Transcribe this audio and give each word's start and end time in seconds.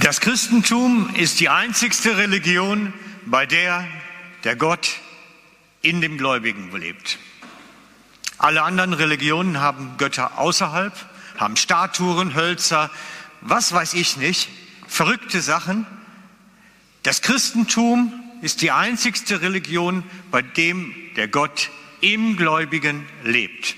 Das 0.00 0.20
Christentum 0.20 1.14
ist 1.14 1.40
die 1.40 1.48
einzigste 1.48 2.16
Religion, 2.16 2.92
bei 3.26 3.46
der 3.46 3.86
der 4.44 4.56
Gott 4.56 4.96
in 5.82 6.00
dem 6.00 6.18
Gläubigen 6.18 6.72
lebt. 6.76 7.18
Alle 8.38 8.62
anderen 8.62 8.94
Religionen 8.94 9.60
haben 9.60 9.96
Götter 9.98 10.38
außerhalb, 10.38 10.92
haben 11.38 11.56
Statuen, 11.56 12.34
Hölzer, 12.34 12.90
was 13.40 13.72
weiß 13.72 13.94
ich 13.94 14.16
nicht, 14.16 14.48
verrückte 14.88 15.40
Sachen. 15.40 15.86
Das 17.04 17.22
Christentum 17.22 18.12
ist 18.42 18.62
die 18.62 18.72
einzigste 18.72 19.40
Religion, 19.40 20.02
bei 20.32 20.42
dem 20.42 20.94
der 21.14 21.28
Gott 21.28 21.70
im 22.00 22.36
Gläubigen 22.36 23.06
lebt. 23.22 23.76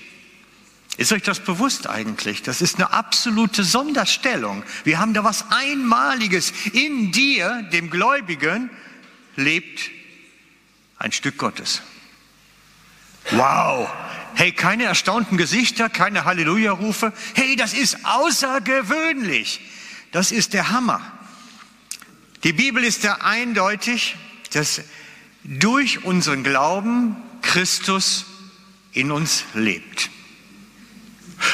Ist 0.97 1.11
euch 1.11 1.23
das 1.23 1.41
bewusst 1.41 1.89
eigentlich? 1.89 2.41
Das 2.41 2.61
ist 2.61 2.75
eine 2.75 2.93
absolute 2.93 3.63
Sonderstellung. 3.63 4.63
Wir 4.85 4.99
haben 4.99 5.13
da 5.13 5.23
was 5.23 5.45
Einmaliges. 5.51 6.53
In 6.71 7.11
dir, 7.11 7.63
dem 7.73 7.89
Gläubigen, 7.89 8.69
lebt 9.35 9.91
ein 10.97 11.11
Stück 11.11 11.37
Gottes. 11.37 11.81
Wow. 13.31 13.89
Hey, 14.35 14.51
keine 14.51 14.83
erstaunten 14.83 15.37
Gesichter, 15.37 15.89
keine 15.89 16.25
Halleluja-Rufe. 16.25 17.11
Hey, 17.33 17.55
das 17.55 17.73
ist 17.73 18.05
außergewöhnlich. 18.05 19.61
Das 20.11 20.31
ist 20.31 20.53
der 20.53 20.69
Hammer. 20.69 21.01
Die 22.43 22.53
Bibel 22.53 22.83
ist 22.83 23.03
da 23.03 23.15
eindeutig, 23.15 24.15
dass 24.53 24.81
durch 25.43 26.05
unseren 26.05 26.43
Glauben 26.43 27.17
Christus 27.41 28.25
in 28.93 29.11
uns 29.11 29.43
lebt. 29.53 30.09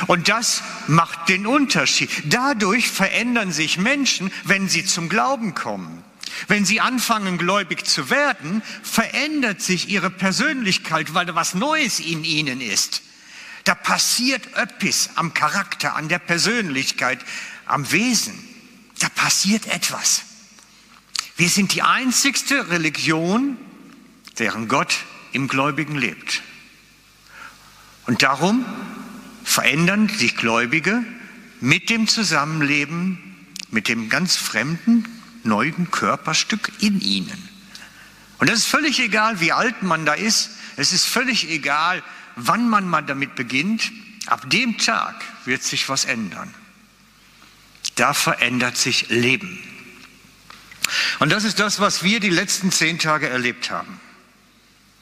Und 0.08 0.30
das 0.30 0.63
macht 0.88 1.30
den 1.30 1.45
Unterschied. 1.45 2.09
Dadurch 2.26 2.90
verändern 2.90 3.52
sich 3.52 3.77
Menschen, 3.77 4.31
wenn 4.44 4.70
sie 4.70 4.86
zum 4.86 5.09
Glauben 5.09 5.53
kommen. 5.56 6.03
Wenn 6.47 6.66
sie 6.66 6.80
anfangen, 6.80 7.38
gläubig 7.38 7.86
zu 7.86 8.09
werden, 8.09 8.62
verändert 8.84 9.62
sich 9.62 9.89
ihre 9.89 10.09
Persönlichkeit, 10.09 11.14
weil 11.14 11.25
da 11.25 11.36
was 11.36 11.53
Neues 11.53 12.00
in 12.00 12.23
ihnen 12.23 12.62
ist. 12.62 13.02
Da 13.64 13.75
passiert 13.75 14.56
etwas 14.56 15.12
am 15.16 15.34
Charakter, 15.34 15.95
an 15.95 16.08
der 16.08 16.19
Persönlichkeit, 16.19 17.19
am 17.66 17.92
Wesen. 17.92 18.34
Da 19.00 19.09
passiert 19.09 19.67
etwas. 19.67 20.23
Wir 21.38 21.50
sind 21.50 21.73
die 21.73 21.81
einzigste 21.81 22.69
Religion, 22.69 23.58
deren 24.39 24.67
Gott 24.67 24.95
im 25.31 25.47
Gläubigen 25.47 25.95
lebt. 25.95 26.42
Und 28.08 28.23
darum 28.23 28.66
verändern 29.44 30.09
sich 30.09 30.36
Gläubige 30.36 31.03
mit 31.59 31.89
dem 31.89 32.08
Zusammenleben 32.08 33.31
mit 33.72 33.88
dem 33.88 34.09
ganz 34.09 34.36
fremden, 34.36 35.08
neuen 35.44 35.89
Körperstück 35.92 36.72
in 36.80 37.00
ihnen. 37.00 37.50
Und 38.38 38.50
das 38.50 38.59
ist 38.59 38.67
völlig 38.67 39.00
egal, 39.00 39.39
wie 39.39 39.53
alt 39.53 39.81
man 39.81 40.06
da 40.06 40.14
ist. 40.14 40.52
Es 40.75 40.94
ist 40.94 41.06
völlig 41.06 41.50
egal, 41.50 42.03
wann 42.36 42.69
man 42.69 42.88
mal 42.88 43.02
damit 43.02 43.36
beginnt. 43.36 43.92
Ab 44.25 44.50
dem 44.50 44.78
Tag 44.78 45.16
wird 45.45 45.64
sich 45.64 45.89
was 45.89 46.06
ändern. 46.06 46.53
Da 47.95 48.14
verändert 48.14 48.78
sich 48.78 49.09
Leben. 49.09 49.59
Und 51.19 51.31
das 51.31 51.44
ist 51.44 51.59
das, 51.59 51.80
was 51.80 52.03
wir 52.03 52.19
die 52.19 52.30
letzten 52.30 52.72
zehn 52.72 53.00
Tage 53.00 53.30
erlebt 53.30 53.72
haben 53.72 54.00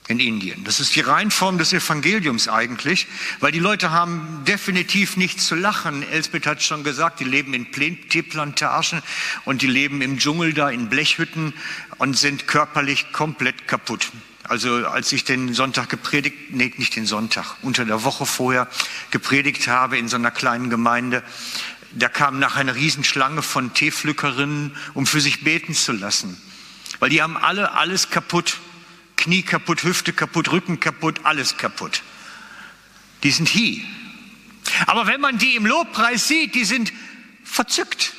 in 0.10 0.20
Indien. 0.20 0.64
Das 0.64 0.80
ist 0.80 0.96
die 0.96 1.02
Reinform 1.02 1.60
des 1.60 1.72
Evangeliums 1.72 2.48
eigentlich, 2.48 3.08
weil 3.40 3.52
die 3.52 3.60
Leute 3.60 3.92
haben 3.92 4.44
definitiv 4.48 5.18
nichts 5.18 5.46
zu 5.46 5.54
lachen. 5.54 6.02
Elsbeth 6.02 6.48
hat 6.48 6.64
schon 6.64 6.84
gesagt, 6.84 7.20
die 7.20 7.26
leben 7.26 7.54
in 7.54 7.72
Teeplantagen 7.72 9.04
und 9.46 9.62
die 9.62 9.68
leben 9.68 10.02
im 10.02 10.18
Dschungel 10.18 10.54
da 10.54 10.70
in 10.72 10.90
Blechhütten 10.90 11.54
und 12.00 12.18
sind 12.18 12.48
körperlich 12.48 13.12
komplett 13.12 13.68
kaputt. 13.68 14.10
Also 14.46 14.88
als 14.88 15.12
ich 15.12 15.26
den 15.26 15.54
Sonntag 15.54 15.90
gepredigt, 15.90 16.36
nee, 16.50 16.74
nicht 16.78 16.96
den 16.96 17.06
Sonntag, 17.06 17.58
unter 17.62 17.86
der 17.86 18.04
Woche 18.04 18.26
vorher 18.26 18.68
gepredigt 19.12 19.68
habe 19.68 20.00
in 20.00 20.08
so 20.08 20.16
einer 20.16 20.32
kleinen 20.32 20.72
Gemeinde, 20.72 21.24
da 21.92 22.10
kam 22.10 22.40
nachher 22.40 22.62
eine 22.62 22.74
Riesenschlange 22.74 23.44
von 23.44 23.76
Teepflückerinnen, 23.76 24.76
um 24.96 25.06
für 25.06 25.22
sich 25.22 25.44
beten 25.44 25.76
zu 25.76 25.92
lassen. 25.92 26.42
Weil 26.98 27.12
die 27.12 27.22
haben 27.22 27.38
alle 27.38 27.74
alles 27.74 28.10
kaputt. 28.10 28.58
Knie 29.20 29.44
kaputt, 29.44 29.84
Hüfte 29.84 30.14
kaputt, 30.14 30.50
Rücken 30.50 30.80
kaputt, 30.80 31.26
alles 31.26 31.58
kaputt. 31.58 32.04
Die 33.24 33.32
sind 33.32 33.50
hier. 33.50 33.84
Aber 34.86 35.08
wenn 35.08 35.20
man 35.20 35.38
die 35.38 35.56
im 35.56 35.66
Lobpreis 35.66 36.30
sieht, 36.30 36.56
die 36.56 36.64
sind 36.64 36.94
verzückt. 37.44 38.14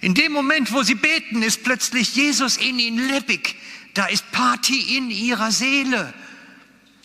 In 0.00 0.12
dem 0.12 0.32
Moment, 0.32 0.72
wo 0.72 0.82
sie 0.82 0.94
beten, 0.94 1.42
ist 1.42 1.64
plötzlich 1.64 2.14
Jesus 2.14 2.58
in 2.58 2.78
ihnen 2.78 3.08
lebendig. 3.08 3.56
Da 3.94 4.04
ist 4.06 4.30
Party 4.30 4.98
in 4.98 5.10
ihrer 5.10 5.50
Seele. 5.50 6.12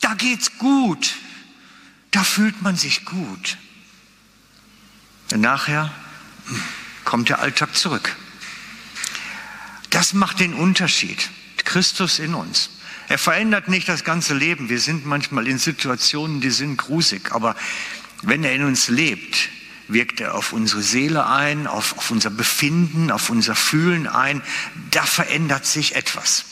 Da 0.01 0.13
geht's 0.15 0.57
gut. 0.57 1.13
Da 2.11 2.25
fühlt 2.25 2.61
man 2.61 2.75
sich 2.75 3.05
gut. 3.05 3.57
Und 5.31 5.39
nachher 5.39 5.89
kommt 7.05 7.29
der 7.29 7.39
Alltag 7.39 7.77
zurück. 7.77 8.13
Das 9.89 10.11
macht 10.11 10.41
den 10.41 10.53
Unterschied. 10.53 11.29
Christus 11.63 12.19
in 12.19 12.33
uns. 12.33 12.71
Er 13.11 13.17
verändert 13.17 13.67
nicht 13.67 13.89
das 13.89 14.05
ganze 14.05 14.33
Leben. 14.33 14.69
Wir 14.69 14.79
sind 14.79 15.05
manchmal 15.05 15.45
in 15.45 15.57
Situationen, 15.57 16.39
die 16.39 16.49
sind 16.49 16.77
grusig, 16.77 17.33
aber 17.33 17.57
wenn 18.21 18.45
er 18.45 18.53
in 18.53 18.63
uns 18.63 18.87
lebt, 18.87 19.49
wirkt 19.89 20.21
er 20.21 20.33
auf 20.33 20.53
unsere 20.53 20.81
Seele 20.81 21.25
ein, 21.25 21.67
auf, 21.67 21.97
auf 21.97 22.09
unser 22.09 22.29
Befinden, 22.29 23.11
auf 23.11 23.29
unser 23.29 23.53
Fühlen 23.53 24.07
ein. 24.07 24.41
Da 24.91 25.03
verändert 25.03 25.65
sich 25.65 25.95
etwas. 25.95 26.45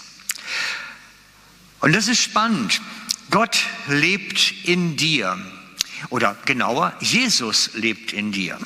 Und 1.79 1.95
das 1.95 2.09
ist 2.09 2.21
spannend. 2.21 2.81
Gott 3.31 3.63
lebt 3.87 4.53
in 4.65 4.97
dir. 4.97 5.37
Oder 6.09 6.35
genauer, 6.43 6.91
Jesus 6.99 7.69
lebt 7.75 8.11
in 8.11 8.33
dir. 8.33 8.59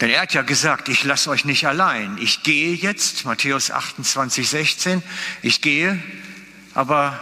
Denn 0.00 0.10
er 0.10 0.22
hat 0.22 0.34
ja 0.34 0.42
gesagt, 0.42 0.88
ich 0.88 1.04
lasse 1.04 1.30
euch 1.30 1.44
nicht 1.44 1.66
allein. 1.66 2.18
Ich 2.18 2.42
gehe 2.42 2.74
jetzt, 2.74 3.24
Matthäus 3.24 3.70
28, 3.70 4.48
16, 4.48 5.02
ich 5.42 5.62
gehe, 5.62 6.02
aber 6.74 7.18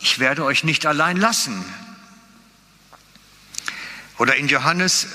ich 0.00 0.20
werde 0.20 0.44
euch 0.44 0.62
nicht 0.62 0.86
allein 0.86 1.16
lassen. 1.16 1.64
Oder 4.18 4.36
in 4.36 4.46
Johannes, 4.46 5.08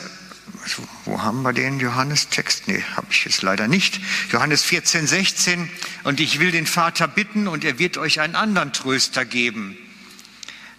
wo 1.05 1.21
haben 1.21 1.41
wir 1.41 1.53
den 1.53 1.79
Johannes-Text? 1.79 2.67
Nee, 2.67 2.83
habe 2.97 3.07
ich 3.09 3.23
jetzt 3.23 3.43
leider 3.43 3.69
nicht. 3.69 4.01
Johannes 4.31 4.63
14, 4.63 5.07
16, 5.07 5.69
und 6.03 6.19
ich 6.19 6.39
will 6.39 6.51
den 6.51 6.67
Vater 6.67 7.07
bitten, 7.07 7.47
und 7.47 7.63
er 7.63 7.79
wird 7.79 7.97
euch 7.97 8.19
einen 8.19 8.35
anderen 8.35 8.73
Tröster 8.73 9.23
geben, 9.23 9.77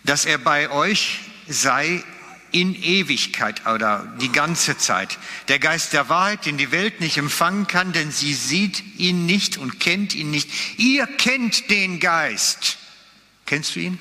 dass 0.04 0.26
er 0.26 0.36
bei 0.36 0.70
euch 0.70 1.20
sei 1.48 2.04
in 2.52 2.74
Ewigkeit 2.74 3.66
oder 3.66 4.12
die 4.20 4.32
ganze 4.32 4.76
Zeit. 4.76 5.18
Der 5.48 5.58
Geist 5.58 5.92
der 5.92 6.08
Wahrheit, 6.08 6.46
den 6.46 6.58
die 6.58 6.72
Welt 6.72 7.00
nicht 7.00 7.16
empfangen 7.16 7.66
kann, 7.66 7.92
denn 7.92 8.10
sie 8.10 8.34
sieht 8.34 8.82
ihn 8.98 9.26
nicht 9.26 9.56
und 9.56 9.80
kennt 9.80 10.14
ihn 10.14 10.30
nicht. 10.30 10.50
Ihr 10.78 11.06
kennt 11.06 11.70
den 11.70 12.00
Geist. 12.00 12.78
Kennst 13.46 13.76
du 13.76 13.80
ihn? 13.80 14.00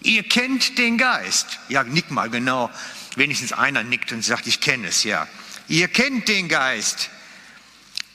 Ihr 0.00 0.22
kennt 0.22 0.78
den 0.78 0.98
Geist. 0.98 1.58
Ja, 1.68 1.84
nick 1.84 2.10
mal 2.10 2.30
genau. 2.30 2.70
Wenigstens 3.16 3.52
einer 3.52 3.82
nickt 3.82 4.12
und 4.12 4.22
sagt, 4.22 4.46
ich 4.46 4.60
kenne 4.60 4.88
es, 4.88 5.04
ja. 5.04 5.28
Ihr 5.68 5.88
kennt 5.88 6.28
den 6.28 6.48
Geist, 6.48 7.10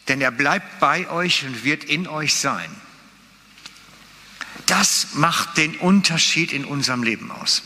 denn 0.07 0.22
er 0.22 0.31
bleibt 0.31 0.79
bei 0.79 1.09
euch 1.09 1.46
und 1.46 1.63
wird 1.63 1.84
in 1.84 2.07
euch 2.07 2.35
sein. 2.35 2.69
Das 4.66 5.09
macht 5.13 5.57
den 5.57 5.78
Unterschied 5.78 6.51
in 6.51 6.66
unserem 6.66 7.03
Leben 7.03 7.31
aus. 7.31 7.62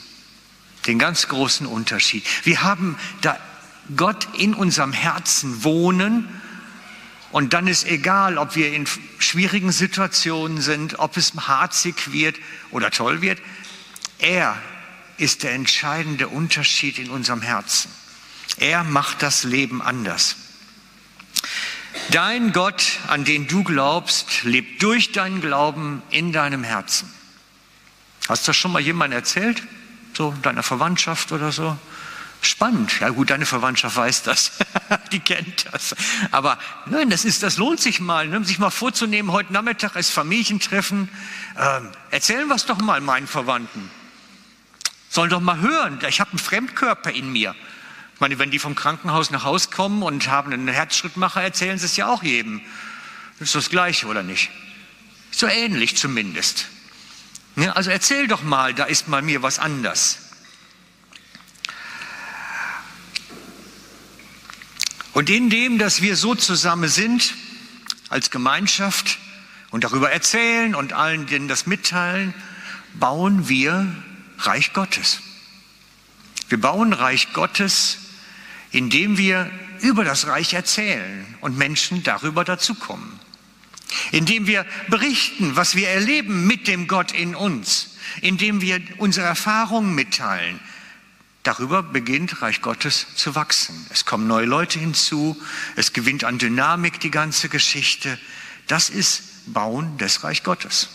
Den 0.88 1.00
ganz 1.00 1.28
großen 1.28 1.68
Unterschied. 1.68 2.26
Wir 2.44 2.64
haben 2.64 2.98
da 3.22 3.38
Gott 3.96 4.28
in 4.38 4.54
unserem 4.54 4.94
Herzen 4.94 5.64
wohnen 5.64 6.28
und 7.32 7.54
dann 7.54 7.68
ist 7.68 7.86
egal, 7.86 8.38
ob 8.38 8.56
wir 8.56 8.74
in 8.74 8.86
schwierigen 9.20 9.72
Situationen 9.72 10.62
sind, 10.62 11.00
ob 11.00 11.18
es 11.18 11.34
harzig 11.36 12.12
wird 12.12 12.38
oder 12.72 12.92
toll 12.92 13.22
wird. 13.22 13.40
Er 14.20 14.58
ist 15.18 15.44
der 15.44 15.54
entscheidende 15.54 16.28
Unterschied 16.28 17.00
in 17.00 17.10
unserem 17.10 17.42
Herzen. 17.42 17.92
Er 18.58 18.84
macht 18.84 19.22
das 19.22 19.44
Leben 19.44 19.82
anders. 19.82 20.36
Dein 22.10 22.52
Gott, 22.52 23.00
an 23.08 23.24
den 23.24 23.48
du 23.48 23.64
glaubst, 23.64 24.44
lebt 24.44 24.82
durch 24.84 25.12
deinen 25.12 25.40
Glauben 25.40 26.02
in 26.10 26.34
deinem 26.34 26.64
Herzen. 26.64 27.12
Hast 28.28 28.48
du 28.48 28.50
das 28.50 28.58
schon 28.58 28.72
mal 28.72 28.82
jemand 28.82 29.14
erzählt? 29.14 29.64
So 30.22 30.36
deiner 30.44 30.62
Verwandtschaft 30.62 31.32
oder 31.32 31.52
so. 31.52 31.76
Spannend. 32.44 33.00
Ja 33.00 33.10
gut, 33.10 33.32
deine 33.32 33.48
Verwandtschaft 33.48 33.96
weiß 33.96 34.22
das. 34.24 34.52
Die 35.12 35.20
kennt 35.20 35.66
das. 35.72 35.96
Aber 36.30 36.60
nein, 36.86 37.10
das 37.10 37.26
ist, 37.26 37.42
das 37.42 37.58
lohnt 37.58 37.80
sich 37.80 38.00
mal, 38.00 38.28
ne? 38.28 38.44
sich 38.44 38.60
mal 38.60 38.70
vorzunehmen, 38.70 39.32
heute 39.32 39.52
Nachmittag 39.52 39.96
ist 39.96 40.12
Familientreffen. 40.12 41.10
Ähm, 41.58 41.90
erzählen 42.12 42.48
wir 42.48 42.56
es 42.56 42.68
doch 42.68 42.80
mal 42.80 43.02
meinen 43.02 43.26
Verwandten. 43.26 43.90
Sollen 45.10 45.32
doch 45.32 45.40
mal 45.40 45.60
hören, 45.60 46.00
ich 46.08 46.20
habe 46.20 46.32
einen 46.32 46.40
Fremdkörper 46.40 47.12
in 47.12 47.32
mir. 47.32 47.56
meine, 48.20 48.38
wenn 48.38 48.52
die 48.52 48.60
vom 48.60 48.76
Krankenhaus 48.76 49.32
nach 49.32 49.44
Hause 49.44 49.70
kommen 49.70 50.04
und 50.04 50.30
haben 50.30 50.54
einen 50.54 50.68
Herzschrittmacher, 50.68 51.42
erzählen 51.42 51.80
sie 51.80 51.86
es 51.86 51.98
ja 51.98 52.08
auch 52.08 52.22
jedem. 52.22 52.62
Ist 53.40 53.56
das 53.56 53.70
Gleiche, 53.70 54.06
oder 54.06 54.22
nicht? 54.22 54.52
So 55.32 55.48
ähnlich 55.48 55.98
zumindest. 55.98 56.68
Ja, 57.62 57.74
also 57.74 57.92
erzähl 57.92 58.28
doch 58.28 58.42
mal, 58.42 58.74
da 58.74 58.86
ist 58.86 59.12
bei 59.12 59.22
mir 59.22 59.44
was 59.44 59.60
anders. 59.60 60.18
Und 65.14 65.30
in 65.30 65.52
dem, 65.52 65.78
dass 65.78 66.02
wir 66.02 66.16
so 66.16 66.34
zusammen 66.34 66.90
sind, 66.90 67.36
als 68.10 68.32
Gemeinschaft 68.32 69.20
und 69.70 69.84
darüber 69.84 70.12
erzählen 70.12 70.74
und 70.74 70.94
allen, 70.94 71.28
denen 71.28 71.48
das 71.48 71.68
mitteilen, 71.68 72.34
bauen 72.96 73.48
wir 73.48 73.86
Reich 74.40 74.74
Gottes. 74.74 75.20
Wir 76.50 76.60
bauen 76.60 76.94
Reich 76.94 77.32
Gottes, 77.34 78.00
indem 78.72 79.20
wir 79.20 79.52
über 79.82 80.04
das 80.04 80.26
Reich 80.26 80.56
erzählen 80.56 81.28
und 81.42 81.60
Menschen 81.60 82.02
darüber 82.02 82.44
dazukommen. 82.44 83.21
Indem 84.12 84.48
wir 84.48 84.66
berichten, 84.90 85.56
was 85.56 85.76
wir 85.76 85.90
erleben 85.90 86.48
mit 86.48 86.68
dem 86.68 86.88
Gott 86.88 87.12
in 87.12 87.36
uns. 87.36 87.98
Indem 88.22 88.62
wir 88.62 88.82
unsere 88.98 89.26
Erfahrungen 89.26 89.96
mitteilen. 89.96 90.60
Darüber 91.44 91.82
beginnt 91.82 92.42
Reich 92.42 92.62
Gottes 92.62 93.08
zu 93.16 93.34
wachsen. 93.34 93.86
Es 93.90 94.06
kommen 94.06 94.28
neue 94.28 94.46
Leute 94.46 94.80
hinzu. 94.80 95.36
Es 95.76 95.92
gewinnt 95.92 96.24
an 96.24 96.38
Dynamik 96.38 97.00
die 97.00 97.12
ganze 97.12 97.50
Geschichte. 97.50 98.20
Das 98.68 98.90
ist 98.90 99.24
Bauen 99.48 99.98
des 99.98 100.24
Reich 100.24 100.44
Gottes. 100.44 100.90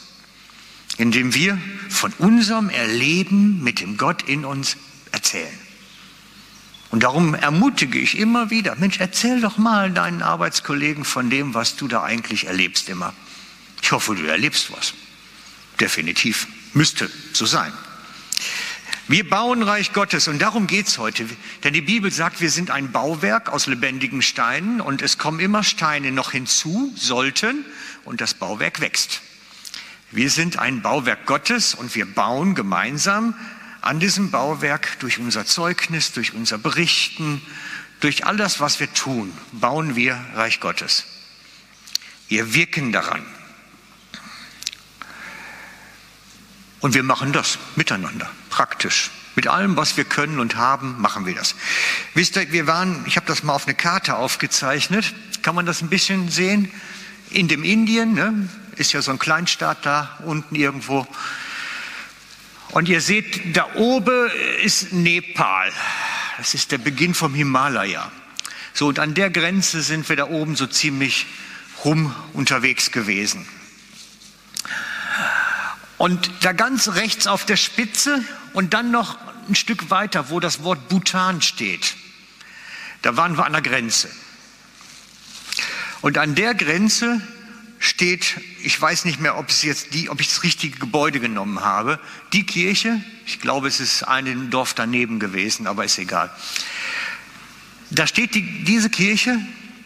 Indem 0.98 1.34
wir 1.34 1.60
von 1.88 2.12
unserem 2.18 2.70
Erleben 2.70 3.62
mit 3.62 3.80
dem 3.80 3.96
Gott 3.96 4.22
in 4.22 4.44
uns 4.44 4.76
erzählen. 5.10 5.65
Und 6.96 7.02
darum 7.02 7.34
ermutige 7.34 7.98
ich 7.98 8.16
immer 8.16 8.48
wieder, 8.48 8.74
Mensch, 8.76 9.00
erzähl 9.00 9.42
doch 9.42 9.58
mal 9.58 9.90
deinen 9.90 10.22
Arbeitskollegen 10.22 11.04
von 11.04 11.28
dem, 11.28 11.52
was 11.52 11.76
du 11.76 11.88
da 11.88 12.02
eigentlich 12.02 12.46
erlebst 12.46 12.88
immer. 12.88 13.12
Ich 13.82 13.92
hoffe, 13.92 14.14
du 14.14 14.24
erlebst 14.24 14.72
was. 14.72 14.94
Definitiv. 15.78 16.46
Müsste 16.72 17.10
so 17.34 17.44
sein. 17.44 17.70
Wir 19.08 19.28
bauen 19.28 19.62
Reich 19.62 19.92
Gottes 19.92 20.26
und 20.26 20.40
darum 20.40 20.66
geht's 20.66 20.96
heute. 20.96 21.26
Denn 21.64 21.74
die 21.74 21.82
Bibel 21.82 22.10
sagt, 22.10 22.40
wir 22.40 22.50
sind 22.50 22.70
ein 22.70 22.92
Bauwerk 22.92 23.50
aus 23.50 23.66
lebendigen 23.66 24.22
Steinen 24.22 24.80
und 24.80 25.02
es 25.02 25.18
kommen 25.18 25.40
immer 25.40 25.64
Steine 25.64 26.12
noch 26.12 26.30
hinzu, 26.30 26.94
sollten, 26.96 27.66
und 28.06 28.22
das 28.22 28.32
Bauwerk 28.32 28.80
wächst. 28.80 29.20
Wir 30.12 30.30
sind 30.30 30.58
ein 30.58 30.80
Bauwerk 30.80 31.26
Gottes 31.26 31.74
und 31.74 31.94
wir 31.94 32.06
bauen 32.06 32.54
gemeinsam 32.54 33.34
an 33.86 34.00
diesem 34.00 34.30
Bauwerk 34.30 34.98
durch 34.98 35.18
unser 35.18 35.46
Zeugnis, 35.46 36.12
durch 36.12 36.34
unser 36.34 36.58
Berichten, 36.58 37.40
durch 38.00 38.26
all 38.26 38.36
das, 38.36 38.58
was 38.60 38.80
wir 38.80 38.92
tun, 38.92 39.32
bauen 39.52 39.94
wir 39.94 40.20
Reich 40.34 40.60
Gottes. 40.60 41.04
Wir 42.28 42.52
wirken 42.52 42.90
daran. 42.90 43.24
Und 46.80 46.94
wir 46.94 47.04
machen 47.04 47.32
das 47.32 47.58
miteinander, 47.76 48.28
praktisch. 48.50 49.10
Mit 49.36 49.46
allem, 49.46 49.76
was 49.76 49.96
wir 49.96 50.04
können 50.04 50.40
und 50.40 50.56
haben, 50.56 51.00
machen 51.00 51.24
wir 51.24 51.34
das. 51.34 51.54
Wisst 52.14 52.36
ihr, 52.36 52.50
wir 52.52 52.66
waren, 52.66 53.04
ich 53.06 53.16
habe 53.16 53.26
das 53.26 53.42
mal 53.42 53.54
auf 53.54 53.66
eine 53.66 53.74
Karte 53.74 54.16
aufgezeichnet. 54.16 55.14
Kann 55.42 55.54
man 55.54 55.66
das 55.66 55.82
ein 55.82 55.88
bisschen 55.88 56.28
sehen? 56.28 56.72
In 57.30 57.46
dem 57.46 57.62
Indien, 57.62 58.14
ne, 58.14 58.48
ist 58.76 58.92
ja 58.92 59.02
so 59.02 59.10
ein 59.10 59.18
Kleinstaat 59.18 59.84
da 59.86 60.18
unten 60.24 60.54
irgendwo. 60.54 61.06
Und 62.70 62.88
ihr 62.88 63.00
seht, 63.00 63.56
da 63.56 63.74
oben 63.76 64.30
ist 64.62 64.92
Nepal. 64.92 65.72
Das 66.38 66.54
ist 66.54 66.72
der 66.72 66.78
Beginn 66.78 67.14
vom 67.14 67.34
Himalaya. 67.34 68.10
So, 68.74 68.88
und 68.88 68.98
an 68.98 69.14
der 69.14 69.30
Grenze 69.30 69.80
sind 69.80 70.08
wir 70.08 70.16
da 70.16 70.26
oben 70.26 70.56
so 70.56 70.66
ziemlich 70.66 71.26
rum 71.84 72.14
unterwegs 72.34 72.92
gewesen. 72.92 73.46
Und 75.98 76.30
da 76.42 76.52
ganz 76.52 76.88
rechts 76.88 77.26
auf 77.26 77.46
der 77.46 77.56
Spitze 77.56 78.22
und 78.52 78.74
dann 78.74 78.90
noch 78.90 79.16
ein 79.48 79.54
Stück 79.54 79.88
weiter, 79.90 80.28
wo 80.28 80.40
das 80.40 80.62
Wort 80.62 80.88
Bhutan 80.88 81.40
steht, 81.40 81.94
da 83.02 83.16
waren 83.16 83.36
wir 83.36 83.46
an 83.46 83.52
der 83.52 83.62
Grenze. 83.62 84.10
Und 86.02 86.18
an 86.18 86.34
der 86.34 86.54
Grenze 86.54 87.22
steht, 87.78 88.40
ich 88.62 88.80
weiß 88.80 89.04
nicht 89.04 89.20
mehr, 89.20 89.36
ob 89.38 89.48
es 89.48 89.62
jetzt 89.62 89.94
die, 89.94 90.08
ob 90.08 90.20
ich 90.20 90.28
das 90.28 90.42
richtige 90.42 90.78
Gebäude 90.78 91.20
genommen 91.20 91.60
habe, 91.60 92.00
die 92.32 92.44
Kirche, 92.44 93.02
ich 93.26 93.40
glaube, 93.40 93.68
es 93.68 93.80
ist 93.80 94.02
ein 94.02 94.50
Dorf 94.50 94.74
daneben 94.74 95.18
gewesen, 95.18 95.66
aber 95.66 95.84
ist 95.84 95.98
egal. 95.98 96.30
Da 97.90 98.06
steht 98.06 98.34
die, 98.34 98.64
diese 98.64 98.90
Kirche 98.90 99.38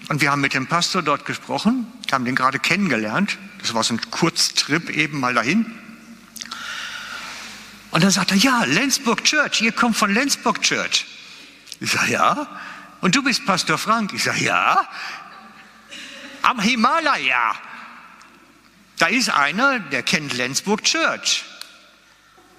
und 0.08 0.20
wir 0.20 0.31
haben 0.31 0.40
mit 0.40 0.54
dem 0.54 0.66
Pastor 0.66 1.02
dort 1.02 1.25
gesprochen, 1.25 1.87
haben 2.12 2.25
den 2.25 2.34
gerade 2.34 2.58
kennengelernt. 2.58 3.38
Das 3.60 3.75
war 3.75 3.84
so 3.84 3.94
ein 3.94 4.00
Kurztrip 4.10 4.90
eben 4.90 5.20
mal 5.20 5.34
dahin. 5.34 5.66
Und 7.90 8.04
dann 8.04 8.10
sagt 8.10 8.31
er, 8.31 8.36
ja, 8.36 8.64
Lenzburg 8.64 9.25
Church, 9.25 9.60
ihr 9.60 9.72
kommt 9.72 9.96
von 9.96 10.12
Lenzburg 10.12 10.62
Church. 10.62 11.06
Ich 11.81 11.90
sage, 11.93 12.12
ja. 12.12 12.46
Und 13.00 13.16
du 13.16 13.22
bist 13.22 13.44
Pastor 13.46 13.78
Frank? 13.78 14.12
Ich 14.12 14.22
sage, 14.22 14.44
ja. 14.44 14.88
Am 16.43 16.60
Himalaya. 16.60 17.54
Da 19.00 19.06
ist 19.06 19.31
einer, 19.31 19.81
der 19.81 20.02
kennt 20.02 20.35
Lenzburg 20.35 20.85
Church. 20.85 21.44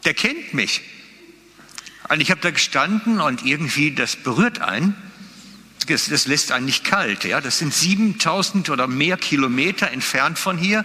Der 0.06 0.16
kennt 0.16 0.56
mich. 0.56 0.82
Und 2.10 2.20
ich 2.20 2.32
habe 2.32 2.42
da 2.42 2.50
gestanden 2.50 3.22
und 3.22 3.46
irgendwie, 3.46 3.94
das 3.94 4.16
berührt 4.16 4.60
einen. 4.60 4.96
Das, 5.86 6.08
das 6.08 6.26
lässt 6.26 6.52
einen 6.52 6.66
nicht 6.66 6.84
kalt. 6.84 7.26
Ja? 7.26 7.42
Das 7.42 7.60
sind 7.60 7.72
7000 7.72 8.72
oder 8.72 8.88
mehr 8.88 9.18
Kilometer 9.18 9.92
entfernt 9.92 10.40
von 10.40 10.58
hier. 10.58 10.84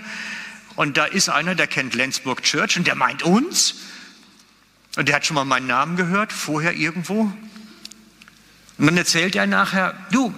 Und 0.74 0.98
da 0.98 1.06
ist 1.06 1.30
einer, 1.30 1.54
der 1.54 1.68
kennt 1.68 1.94
Lenzburg 1.94 2.42
Church 2.42 2.76
und 2.76 2.86
der 2.86 2.94
meint 2.94 3.22
uns. 3.22 3.76
Und 4.98 5.08
der 5.08 5.16
hat 5.16 5.24
schon 5.24 5.36
mal 5.36 5.46
meinen 5.46 5.68
Namen 5.68 5.96
gehört, 5.96 6.34
vorher 6.34 6.74
irgendwo. 6.74 7.32
Und 8.76 8.86
dann 8.86 8.98
erzählt 8.98 9.34
er 9.36 9.46
nachher, 9.46 9.94
du, 10.10 10.34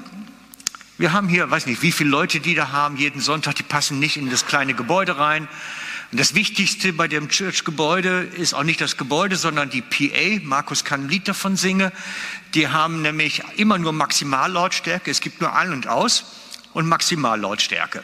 wir 0.99 1.13
haben 1.13 1.29
hier, 1.29 1.49
weiß 1.49 1.67
nicht, 1.67 1.81
wie 1.83 1.93
viele 1.93 2.11
Leute 2.11 2.41
die 2.41 2.57
da 2.57 2.73
haben, 2.73 2.97
jeden 2.97 3.21
Sonntag, 3.21 3.55
die 3.55 3.63
passen 3.63 4.01
nicht 4.01 4.17
in 4.17 4.31
das 4.31 4.47
kleine 4.47 4.75
Gebäude 4.75 5.17
rein. 5.17 5.49
Und 6.11 6.19
das 6.19 6.35
Wichtigste 6.35 6.93
bei 6.93 7.07
dem 7.07 7.29
Church-Gebäude 7.29 8.23
ist 8.37 8.53
auch 8.53 8.65
nicht 8.65 8.81
das 8.81 8.97
Gebäude, 8.97 9.37
sondern 9.37 9.71
die 9.71 9.83
PA. 9.83 10.41
Markus 10.43 10.85
kann 10.85 11.05
ein 11.05 11.09
Lied 11.09 11.29
davon 11.29 11.57
singen. 11.57 11.93
Die 12.55 12.69
haben 12.69 13.03
nämlich 13.03 13.43
immer 13.57 13.79
nur 13.79 13.93
Maximallautstärke. 13.93 15.11
Es 15.11 15.21
gibt 15.21 15.41
nur 15.41 15.53
An- 15.53 15.73
und 15.73 15.87
Aus 15.87 16.25
und 16.73 16.89
Maximallautstärke. 16.89 18.03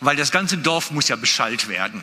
Weil 0.00 0.16
das 0.16 0.30
ganze 0.30 0.58
Dorf 0.58 0.90
muss 0.90 1.08
ja 1.08 1.16
beschallt 1.16 1.68
werden. 1.68 2.02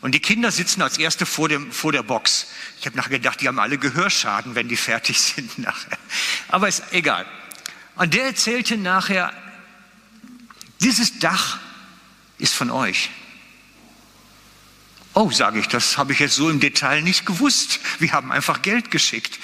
Und 0.00 0.14
die 0.14 0.20
Kinder 0.20 0.50
sitzen 0.50 0.80
als 0.80 0.96
Erste 0.96 1.26
vor, 1.26 1.50
dem, 1.50 1.70
vor 1.70 1.92
der 1.92 2.02
Box. 2.02 2.46
Ich 2.78 2.86
habe 2.86 2.96
nachher 2.96 3.10
gedacht, 3.10 3.42
die 3.42 3.48
haben 3.48 3.58
alle 3.58 3.76
Gehörschaden, 3.76 4.54
wenn 4.54 4.68
die 4.68 4.76
fertig 4.76 5.20
sind 5.20 5.58
nachher. 5.58 5.98
Aber 6.48 6.68
ist 6.68 6.84
egal. 6.92 7.26
Und 7.96 8.14
der 8.14 8.24
erzählte 8.24 8.78
nachher, 8.78 9.32
dieses 10.80 11.18
Dach 11.18 11.58
ist 12.38 12.54
von 12.54 12.70
euch. 12.70 13.10
Oh, 15.12 15.30
sage 15.30 15.58
ich, 15.58 15.68
das 15.68 15.98
habe 15.98 16.12
ich 16.12 16.20
jetzt 16.20 16.36
so 16.36 16.48
im 16.48 16.60
Detail 16.60 17.02
nicht 17.02 17.26
gewusst. 17.26 17.80
Wir 17.98 18.12
haben 18.12 18.32
einfach 18.32 18.62
Geld 18.62 18.90
geschickt. 18.90 19.38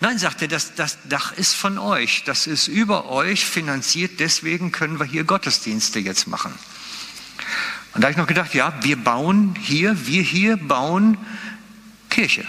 Nein, 0.00 0.18
sagt 0.18 0.42
er, 0.42 0.48
das, 0.48 0.74
das 0.76 0.98
Dach 1.08 1.32
ist 1.32 1.54
von 1.54 1.76
euch. 1.76 2.22
Das 2.24 2.46
ist 2.46 2.68
über 2.68 3.10
euch 3.10 3.44
finanziert. 3.44 4.20
Deswegen 4.20 4.70
können 4.70 5.00
wir 5.00 5.06
hier 5.06 5.24
Gottesdienste 5.24 5.98
jetzt 5.98 6.28
machen. 6.28 6.52
Und 7.94 8.02
da 8.02 8.06
habe 8.06 8.12
ich 8.12 8.16
noch 8.16 8.28
gedacht, 8.28 8.54
ja, 8.54 8.72
wir 8.82 8.96
bauen 8.96 9.56
hier, 9.60 10.06
wir 10.06 10.22
hier 10.22 10.56
bauen 10.56 11.18
Kirche. 12.10 12.46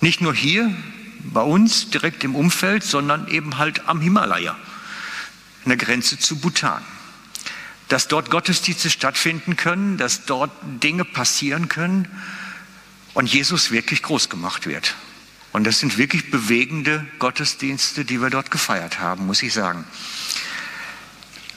Nicht 0.00 0.22
nur 0.22 0.34
hier 0.34 0.74
bei 1.18 1.42
uns 1.42 1.90
direkt 1.90 2.24
im 2.24 2.34
Umfeld, 2.34 2.84
sondern 2.84 3.28
eben 3.28 3.58
halt 3.58 3.86
am 3.86 4.00
Himalaya, 4.00 4.52
an 5.64 5.68
der 5.68 5.76
Grenze 5.76 6.18
zu 6.18 6.36
Bhutan 6.36 6.82
dass 7.88 8.08
dort 8.08 8.30
Gottesdienste 8.30 8.90
stattfinden 8.90 9.56
können, 9.56 9.96
dass 9.96 10.24
dort 10.24 10.50
Dinge 10.62 11.04
passieren 11.04 11.68
können 11.68 12.08
und 13.14 13.32
Jesus 13.32 13.70
wirklich 13.70 14.02
groß 14.02 14.28
gemacht 14.28 14.66
wird. 14.66 14.94
Und 15.52 15.64
das 15.64 15.78
sind 15.78 15.96
wirklich 15.96 16.30
bewegende 16.30 17.06
Gottesdienste, 17.18 18.04
die 18.04 18.20
wir 18.20 18.30
dort 18.30 18.50
gefeiert 18.50 18.98
haben, 18.98 19.26
muss 19.26 19.42
ich 19.42 19.52
sagen. 19.52 19.84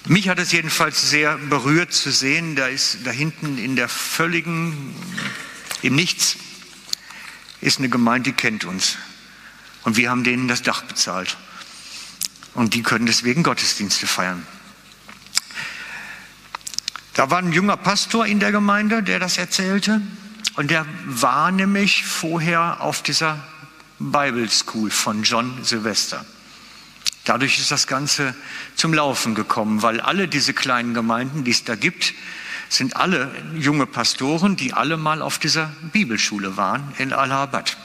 Mich 0.06 0.30
hat 0.30 0.40
es 0.40 0.52
jedenfalls 0.52 1.10
sehr 1.10 1.38
berührt 1.38 1.94
zu 1.94 2.12
sehen, 2.12 2.56
da 2.56 2.68
ist 2.68 3.00
da 3.04 3.12
hinten 3.12 3.58
in 3.58 3.76
der 3.76 3.90
völligen, 3.90 4.96
im 5.82 5.96
Nichts, 5.96 6.38
ist 7.62 7.80
eine 7.80 7.90
Gemeinde, 7.90 8.30
die 8.32 8.36
kennt 8.36 8.64
uns. 8.64 8.98
Und 9.84 9.98
wir 9.98 10.10
haben 10.10 10.24
denen 10.24 10.48
das 10.48 10.62
Dach 10.62 10.84
bezahlt. 10.84 11.38
Und 12.54 12.74
die 12.74 12.84
können 12.84 13.06
deswegen 13.06 13.44
Gottesdienste 13.44 14.08
feiern. 14.08 14.46
Da 17.20 17.30
war 17.30 17.40
ein 17.40 17.52
junger 17.52 17.76
Pastor 17.76 18.26
in 18.26 18.40
der 18.40 18.54
Gemeinde, 18.54 19.04
der 19.04 19.20
das 19.20 19.38
erzählte. 19.38 20.00
Und 20.56 20.72
der 20.72 20.86
war 21.06 21.52
nämlich 21.52 22.06
vorher 22.06 22.80
auf 22.80 23.04
dieser 23.04 23.44
Bible 24.00 24.50
School 24.50 24.90
von 24.90 25.24
John 25.24 25.54
Sylvester. 25.62 26.26
Dadurch 27.26 27.60
ist 27.60 27.72
das 27.72 27.88
Ganze 27.88 28.34
zum 28.78 28.94
Laufen 28.94 29.36
gekommen, 29.36 29.82
weil 29.82 30.00
alle 30.00 30.30
diese 30.30 30.54
kleinen 30.54 30.94
Gemeinden, 30.94 31.44
die 31.44 31.52
es 31.52 31.66
da 31.66 31.76
gibt, 31.76 32.14
sind 32.70 32.96
alle 32.96 33.30
junge 33.54 33.86
Pastoren, 33.86 34.56
die 34.56 34.72
alle 34.72 34.96
mal 34.96 35.22
auf 35.22 35.40
dieser 35.40 35.74
Bibelschule 35.92 36.56
waren 36.56 36.94
in 37.00 37.12
Allahabad. 37.12 37.76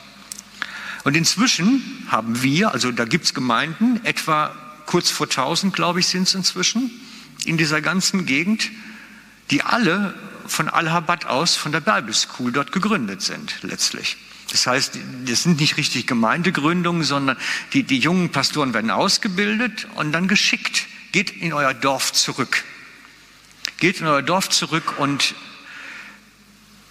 Und 1.03 1.17
inzwischen 1.17 2.07
haben 2.07 2.41
wir, 2.45 2.71
also 2.71 2.93
da 2.93 3.05
gibt 3.05 3.25
es 3.25 3.35
Gemeinden, 3.35 3.99
etwa 4.05 4.55
kurz 4.87 5.11
vor 5.11 5.27
1000, 5.27 5.75
glaube 5.75 5.99
ich, 5.99 6.07
sind 6.07 6.29
es 6.29 6.35
inzwischen, 6.35 6.89
in 7.45 7.57
dieser 7.57 7.81
ganzen 7.81 8.27
Gegend, 8.27 8.71
die 9.51 9.63
alle 9.63 10.15
von 10.47 10.69
Allahabad 10.69 11.27
aus, 11.27 11.57
von 11.57 11.73
der 11.73 11.81
Bible 11.81 12.15
School 12.15 12.53
dort 12.53 12.73
gegründet 12.73 13.23
sind, 13.23 13.63
letztlich. 13.63 14.17
Das 14.51 14.67
heißt, 14.67 14.99
das 15.27 15.43
sind 15.43 15.59
nicht 15.59 15.77
richtig 15.77 16.07
Gemeindegründungen, 16.07 17.03
sondern 17.03 17.37
die, 17.73 17.83
die 17.83 17.99
jungen 17.99 18.31
Pastoren 18.31 18.75
werden 18.75 18.91
ausgebildet 18.91 19.89
und 19.95 20.13
dann 20.13 20.29
geschickt. 20.29 20.87
Geht 21.13 21.31
in 21.31 21.53
euer 21.53 21.75
Dorf 21.75 22.13
zurück. 22.13 22.65
Geht 23.79 24.01
in 24.01 24.07
euer 24.07 24.23
Dorf 24.23 24.51
zurück 24.51 24.99
und 24.99 25.35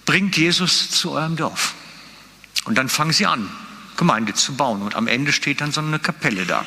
bringt 0.05 0.35
Jesus 0.35 0.89
zu 0.89 1.11
eurem 1.11 1.35
Dorf. 1.35 1.73
Und 2.65 2.77
dann 2.77 2.89
fangen 2.89 3.13
sie 3.13 3.25
an, 3.25 3.49
Gemeinde 3.97 4.33
zu 4.33 4.55
bauen. 4.55 4.81
Und 4.81 4.95
am 4.95 5.07
Ende 5.07 5.31
steht 5.31 5.61
dann 5.61 5.71
so 5.71 5.81
eine 5.81 5.99
Kapelle 5.99 6.45
da. 6.45 6.65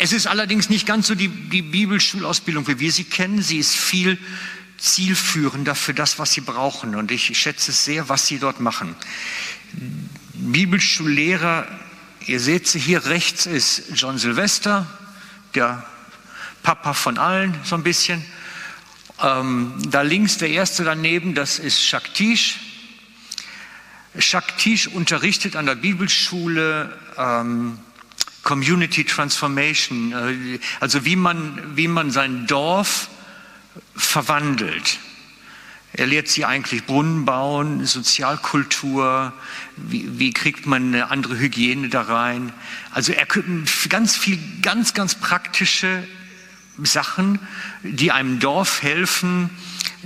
Es 0.00 0.12
ist 0.12 0.28
allerdings 0.28 0.70
nicht 0.70 0.86
ganz 0.86 1.08
so 1.08 1.16
die, 1.16 1.28
die 1.28 1.62
Bibelschulausbildung, 1.62 2.68
wie 2.68 2.78
wir 2.78 2.92
sie 2.92 3.04
kennen. 3.04 3.42
Sie 3.42 3.58
ist 3.58 3.74
viel 3.74 4.16
zielführender 4.78 5.74
für 5.74 5.92
das, 5.92 6.20
was 6.20 6.32
sie 6.32 6.40
brauchen. 6.40 6.94
Und 6.94 7.10
ich 7.10 7.36
schätze 7.36 7.72
sehr, 7.72 8.08
was 8.08 8.28
sie 8.28 8.38
dort 8.38 8.60
machen. 8.60 8.94
Bibelschullehrer, 10.34 11.66
ihr 12.26 12.38
seht 12.38 12.68
sie 12.68 12.78
hier 12.78 13.06
rechts, 13.06 13.46
ist 13.46 13.90
John 13.94 14.18
Sylvester, 14.18 14.86
der 15.54 15.84
Papa 16.62 16.94
von 16.94 17.18
allen, 17.18 17.54
so 17.64 17.74
ein 17.74 17.82
bisschen. 17.82 18.24
Ähm, 19.20 19.74
da 19.90 20.02
links 20.02 20.38
der 20.38 20.50
erste 20.50 20.84
daneben, 20.84 21.34
das 21.34 21.58
ist 21.58 21.82
Shaktish. 21.82 22.60
Shaktish 24.16 24.86
unterrichtet 24.86 25.56
an 25.56 25.66
der 25.66 25.74
Bibelschule 25.74 26.96
ähm, 27.16 27.78
Community 28.48 29.04
Transformation, 29.04 30.12
äh, 30.12 30.58
also 30.80 31.04
wie 31.04 31.16
man, 31.16 31.76
wie 31.76 31.86
man 31.86 32.10
sein 32.10 32.46
Dorf 32.46 33.10
verwandelt. 33.94 34.98
Er 35.92 36.06
lehrt 36.06 36.28
sie 36.28 36.46
eigentlich 36.46 36.86
Brunnen 36.86 37.26
bauen, 37.26 37.84
Sozialkultur, 37.84 39.34
wie, 39.76 40.18
wie, 40.18 40.32
kriegt 40.32 40.64
man 40.64 40.94
eine 40.94 41.10
andere 41.10 41.38
Hygiene 41.38 41.90
da 41.90 42.02
rein. 42.02 42.54
Also 42.90 43.12
er 43.12 43.26
ganz 43.90 44.16
viel, 44.16 44.38
ganz, 44.62 44.94
ganz 44.94 45.14
praktische 45.14 46.08
Sachen, 46.78 47.38
die 47.82 48.12
einem 48.12 48.40
Dorf 48.40 48.82
helfen, 48.82 49.50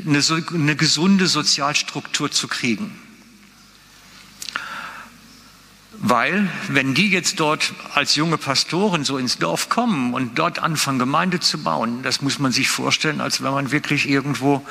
eine, 0.04 0.20
eine 0.52 0.74
gesunde 0.74 1.28
Sozialstruktur 1.28 2.32
zu 2.32 2.48
kriegen. 2.48 2.90
Weil, 6.04 6.50
wenn 6.66 6.94
die 6.94 7.10
jetzt 7.10 7.38
dort 7.38 7.72
als 7.94 8.16
junge 8.16 8.36
Pastoren 8.36 9.04
so 9.04 9.18
ins 9.18 9.38
Dorf 9.38 9.68
kommen 9.68 10.14
und 10.14 10.36
dort 10.36 10.58
anfangen, 10.58 10.98
Gemeinde 10.98 11.38
zu 11.38 11.62
bauen, 11.62 12.02
das 12.02 12.20
muss 12.20 12.40
man 12.40 12.50
sich 12.50 12.68
vorstellen, 12.68 13.20
als 13.20 13.40
wenn 13.40 13.52
man 13.52 13.70
wirklich 13.70 14.08
irgendwo 14.08 14.66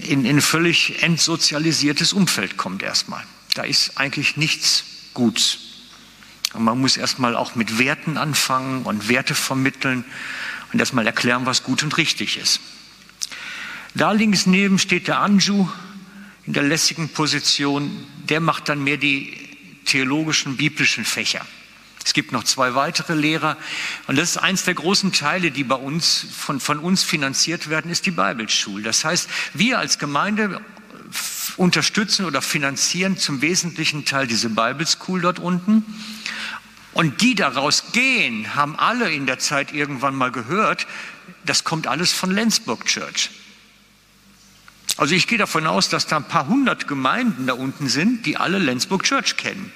in, 0.00 0.24
in 0.24 0.36
ein 0.36 0.40
völlig 0.40 1.02
entsozialisiertes 1.02 2.14
Umfeld 2.14 2.56
kommt 2.56 2.82
erstmal. 2.82 3.22
Da 3.52 3.64
ist 3.64 3.98
eigentlich 3.98 4.38
nichts 4.38 4.84
Guts. 5.12 5.58
Und 6.54 6.64
man 6.64 6.80
muss 6.80 6.96
erstmal 6.96 7.36
auch 7.36 7.54
mit 7.54 7.78
Werten 7.78 8.16
anfangen 8.16 8.84
und 8.84 9.10
Werte 9.10 9.34
vermitteln 9.34 10.06
und 10.72 10.78
erstmal 10.80 11.06
erklären, 11.06 11.44
was 11.44 11.64
gut 11.64 11.82
und 11.82 11.98
richtig 11.98 12.38
ist. 12.38 12.60
Da 13.94 14.12
links 14.12 14.46
neben 14.46 14.78
steht 14.78 15.06
der 15.06 15.20
Anju, 15.20 15.68
in 16.48 16.54
der 16.54 16.62
lässigen 16.62 17.10
Position, 17.10 18.06
der 18.26 18.40
macht 18.40 18.70
dann 18.70 18.82
mehr 18.82 18.96
die 18.96 19.36
theologischen, 19.84 20.56
biblischen 20.56 21.04
Fächer. 21.04 21.44
Es 22.02 22.14
gibt 22.14 22.32
noch 22.32 22.42
zwei 22.42 22.74
weitere 22.74 23.12
Lehrer. 23.12 23.58
Und 24.06 24.16
das 24.16 24.30
ist 24.30 24.36
eins 24.38 24.64
der 24.64 24.72
großen 24.72 25.12
Teile, 25.12 25.50
die 25.50 25.62
bei 25.62 25.74
uns, 25.74 26.24
von, 26.34 26.58
von 26.58 26.78
uns 26.78 27.02
finanziert 27.02 27.68
werden, 27.68 27.90
ist 27.90 28.06
die 28.06 28.12
Bibelschule. 28.12 28.82
Das 28.82 29.04
heißt, 29.04 29.28
wir 29.52 29.78
als 29.78 29.98
Gemeinde 29.98 30.62
unterstützen 31.58 32.24
oder 32.24 32.40
finanzieren 32.40 33.18
zum 33.18 33.42
wesentlichen 33.42 34.06
Teil 34.06 34.26
diese 34.26 34.48
Bible 34.48 34.86
School 34.86 35.20
dort 35.20 35.38
unten. 35.38 35.84
Und 36.94 37.20
die 37.20 37.34
daraus 37.34 37.92
gehen, 37.92 38.54
haben 38.54 38.74
alle 38.74 39.12
in 39.12 39.26
der 39.26 39.38
Zeit 39.38 39.74
irgendwann 39.74 40.14
mal 40.14 40.32
gehört, 40.32 40.86
das 41.44 41.64
kommt 41.64 41.86
alles 41.86 42.10
von 42.14 42.30
Lenzburg 42.30 42.86
Church. 42.86 43.28
Also 44.98 45.14
ich 45.14 45.28
gehe 45.28 45.38
davon 45.38 45.66
aus, 45.66 45.88
dass 45.88 46.06
da 46.06 46.16
ein 46.16 46.24
paar 46.24 46.48
hundert 46.48 46.88
Gemeinden 46.88 47.46
da 47.46 47.54
unten 47.54 47.88
sind, 47.88 48.26
die 48.26 48.36
alle 48.36 48.58
Lenzburg 48.58 49.04
Church 49.04 49.36
kennen. 49.36 49.72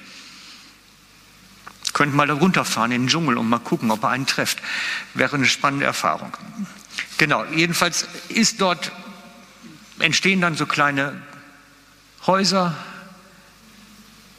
Könnt 1.93 2.13
mal 2.13 2.27
da 2.27 2.33
runterfahren 2.33 2.91
in 2.91 3.03
den 3.03 3.07
Dschungel 3.07 3.37
und 3.37 3.47
mal 3.47 3.59
gucken, 3.59 3.89
ob 3.89 4.03
er 4.03 4.09
einen 4.09 4.27
trefft. 4.27 4.59
Wäre 5.13 5.37
eine 5.37 5.45
spannende 5.45 5.85
Erfahrung. 5.85 6.35
Genau, 7.17 7.45
jedenfalls 7.45 8.07
ist 8.27 8.59
dort, 8.59 8.91
entstehen 9.99 10.41
dann 10.41 10.55
so 10.57 10.65
kleine 10.65 11.21
Häuser. 12.27 12.75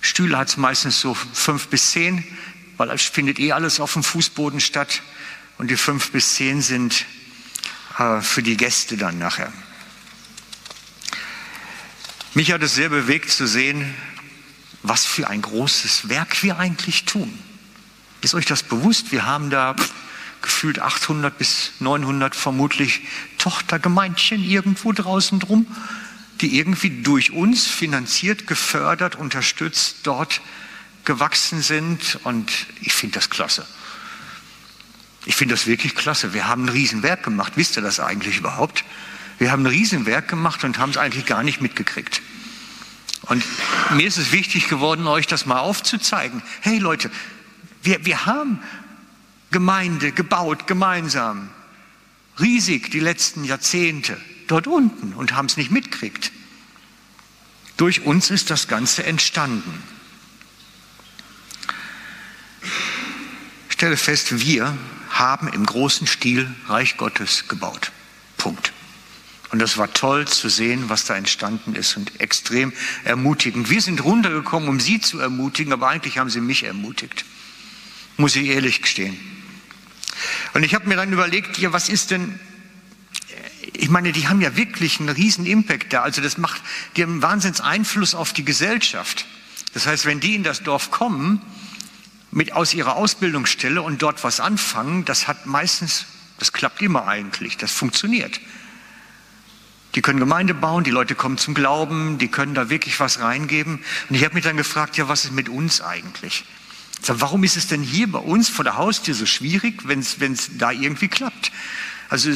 Stühle 0.02 0.36
hat 0.36 0.48
es 0.48 0.58
meistens 0.58 1.00
so 1.00 1.14
fünf 1.14 1.68
bis 1.68 1.92
zehn, 1.92 2.24
weil 2.76 2.90
es 2.90 3.02
findet 3.02 3.38
eh 3.38 3.52
alles 3.52 3.80
auf 3.80 3.94
dem 3.94 4.02
Fußboden 4.02 4.60
statt. 4.60 5.00
Und 5.56 5.70
die 5.70 5.76
fünf 5.78 6.10
bis 6.10 6.34
zehn 6.34 6.60
sind 6.60 7.06
äh, 7.98 8.20
für 8.20 8.42
die 8.42 8.58
Gäste 8.58 8.98
dann 8.98 9.18
nachher. 9.18 9.50
Mich 12.36 12.50
hat 12.50 12.64
es 12.64 12.74
sehr 12.74 12.88
bewegt 12.88 13.30
zu 13.30 13.46
sehen, 13.46 13.94
was 14.82 15.06
für 15.06 15.28
ein 15.28 15.40
großes 15.40 16.08
Werk 16.08 16.42
wir 16.42 16.58
eigentlich 16.58 17.04
tun. 17.04 17.32
Ist 18.22 18.34
euch 18.34 18.44
das 18.44 18.64
bewusst? 18.64 19.12
Wir 19.12 19.24
haben 19.24 19.50
da 19.50 19.76
gefühlt 20.42 20.80
800 20.80 21.38
bis 21.38 21.74
900 21.78 22.34
vermutlich 22.34 23.02
Tochtergemeindchen 23.38 24.42
irgendwo 24.42 24.90
draußen 24.90 25.38
drum, 25.38 25.68
die 26.40 26.58
irgendwie 26.58 27.02
durch 27.02 27.30
uns 27.30 27.68
finanziert, 27.68 28.48
gefördert, 28.48 29.14
unterstützt, 29.14 29.98
dort 30.02 30.40
gewachsen 31.04 31.62
sind. 31.62 32.18
Und 32.24 32.50
ich 32.80 32.94
finde 32.94 33.14
das 33.14 33.30
klasse. 33.30 33.64
Ich 35.24 35.36
finde 35.36 35.54
das 35.54 35.68
wirklich 35.68 35.94
klasse. 35.94 36.34
Wir 36.34 36.48
haben 36.48 36.64
ein 36.64 36.70
Riesenwerk 36.70 37.22
gemacht. 37.22 37.52
Wisst 37.54 37.76
ihr 37.76 37.82
das 37.82 38.00
eigentlich 38.00 38.38
überhaupt? 38.38 38.84
Wir 39.38 39.50
haben 39.50 39.62
ein 39.62 39.66
Riesenwerk 39.66 40.28
gemacht 40.28 40.64
und 40.64 40.78
haben 40.78 40.90
es 40.90 40.96
eigentlich 40.96 41.26
gar 41.26 41.42
nicht 41.42 41.60
mitgekriegt. 41.60 42.22
Und 43.22 43.44
mir 43.94 44.06
ist 44.06 44.18
es 44.18 44.32
wichtig 44.32 44.68
geworden, 44.68 45.06
euch 45.06 45.26
das 45.26 45.46
mal 45.46 45.60
aufzuzeigen. 45.60 46.42
Hey 46.60 46.78
Leute, 46.78 47.10
wir, 47.82 48.04
wir 48.04 48.26
haben 48.26 48.62
Gemeinde 49.50 50.12
gebaut, 50.12 50.66
gemeinsam, 50.66 51.48
riesig 52.38 52.90
die 52.90 53.00
letzten 53.00 53.44
Jahrzehnte 53.44 54.20
dort 54.46 54.66
unten 54.66 55.14
und 55.14 55.34
haben 55.34 55.46
es 55.46 55.56
nicht 55.56 55.70
mitgekriegt. 55.70 56.32
Durch 57.76 58.02
uns 58.02 58.30
ist 58.30 58.50
das 58.50 58.68
Ganze 58.68 59.04
entstanden. 59.04 59.82
Ich 63.68 63.74
stelle 63.74 63.96
fest, 63.96 64.40
wir 64.40 64.76
haben 65.10 65.48
im 65.48 65.64
großen 65.64 66.06
Stil 66.06 66.52
Reich 66.68 66.96
Gottes 66.96 67.48
gebaut. 67.48 67.90
Punkt. 68.36 68.73
Und 69.54 69.60
das 69.60 69.78
war 69.78 69.92
toll 69.92 70.26
zu 70.26 70.48
sehen, 70.48 70.88
was 70.88 71.04
da 71.04 71.14
entstanden 71.14 71.76
ist 71.76 71.96
und 71.96 72.20
extrem 72.20 72.72
ermutigend. 73.04 73.70
Wir 73.70 73.80
sind 73.80 74.02
runtergekommen, 74.02 74.68
um 74.68 74.80
Sie 74.80 75.00
zu 75.00 75.20
ermutigen, 75.20 75.72
aber 75.72 75.86
eigentlich 75.86 76.18
haben 76.18 76.28
Sie 76.28 76.40
mich 76.40 76.64
ermutigt. 76.64 77.24
Muss 78.16 78.34
ich 78.34 78.48
ehrlich 78.48 78.82
gestehen. 78.82 79.16
Und 80.54 80.64
ich 80.64 80.74
habe 80.74 80.88
mir 80.88 80.96
dann 80.96 81.12
überlegt, 81.12 81.56
ja, 81.58 81.72
was 81.72 81.88
ist 81.88 82.10
denn, 82.10 82.36
ich 83.74 83.90
meine, 83.90 84.10
die 84.10 84.26
haben 84.26 84.40
ja 84.40 84.56
wirklich 84.56 84.98
einen 84.98 85.10
riesen 85.10 85.46
Impact 85.46 85.92
da. 85.92 86.02
Also 86.02 86.20
das 86.20 86.36
macht, 86.36 86.60
die 86.96 87.04
haben 87.04 87.12
einen 87.12 87.22
Wahnsinns 87.22 87.60
Einfluss 87.60 88.16
auf 88.16 88.32
die 88.32 88.44
Gesellschaft. 88.44 89.24
Das 89.72 89.86
heißt, 89.86 90.04
wenn 90.04 90.18
die 90.18 90.34
in 90.34 90.42
das 90.42 90.64
Dorf 90.64 90.90
kommen, 90.90 91.40
mit 92.32 92.54
aus 92.54 92.74
ihrer 92.74 92.96
Ausbildungsstelle 92.96 93.80
und 93.80 94.02
dort 94.02 94.24
was 94.24 94.40
anfangen, 94.40 95.04
das 95.04 95.28
hat 95.28 95.46
meistens, 95.46 96.06
das 96.40 96.52
klappt 96.52 96.82
immer 96.82 97.06
eigentlich, 97.06 97.56
das 97.56 97.70
funktioniert. 97.70 98.40
Die 99.94 100.02
können 100.02 100.18
Gemeinde 100.18 100.54
bauen, 100.54 100.84
die 100.84 100.90
Leute 100.90 101.14
kommen 101.14 101.38
zum 101.38 101.54
Glauben, 101.54 102.18
die 102.18 102.28
können 102.28 102.54
da 102.54 102.68
wirklich 102.68 102.98
was 102.98 103.20
reingeben. 103.20 103.80
Und 104.08 104.16
ich 104.16 104.24
habe 104.24 104.34
mich 104.34 104.44
dann 104.44 104.56
gefragt, 104.56 104.96
ja, 104.96 105.08
was 105.08 105.24
ist 105.24 105.32
mit 105.32 105.48
uns 105.48 105.80
eigentlich? 105.80 106.44
Sag, 107.00 107.20
warum 107.20 107.44
ist 107.44 107.56
es 107.56 107.66
denn 107.66 107.82
hier 107.82 108.10
bei 108.10 108.18
uns 108.18 108.48
vor 108.48 108.64
der 108.64 108.76
Haustür 108.76 109.14
so 109.14 109.26
schwierig, 109.26 109.86
wenn 109.86 110.00
es 110.00 110.58
da 110.58 110.70
irgendwie 110.70 111.08
klappt? 111.08 111.52
Also, 112.08 112.30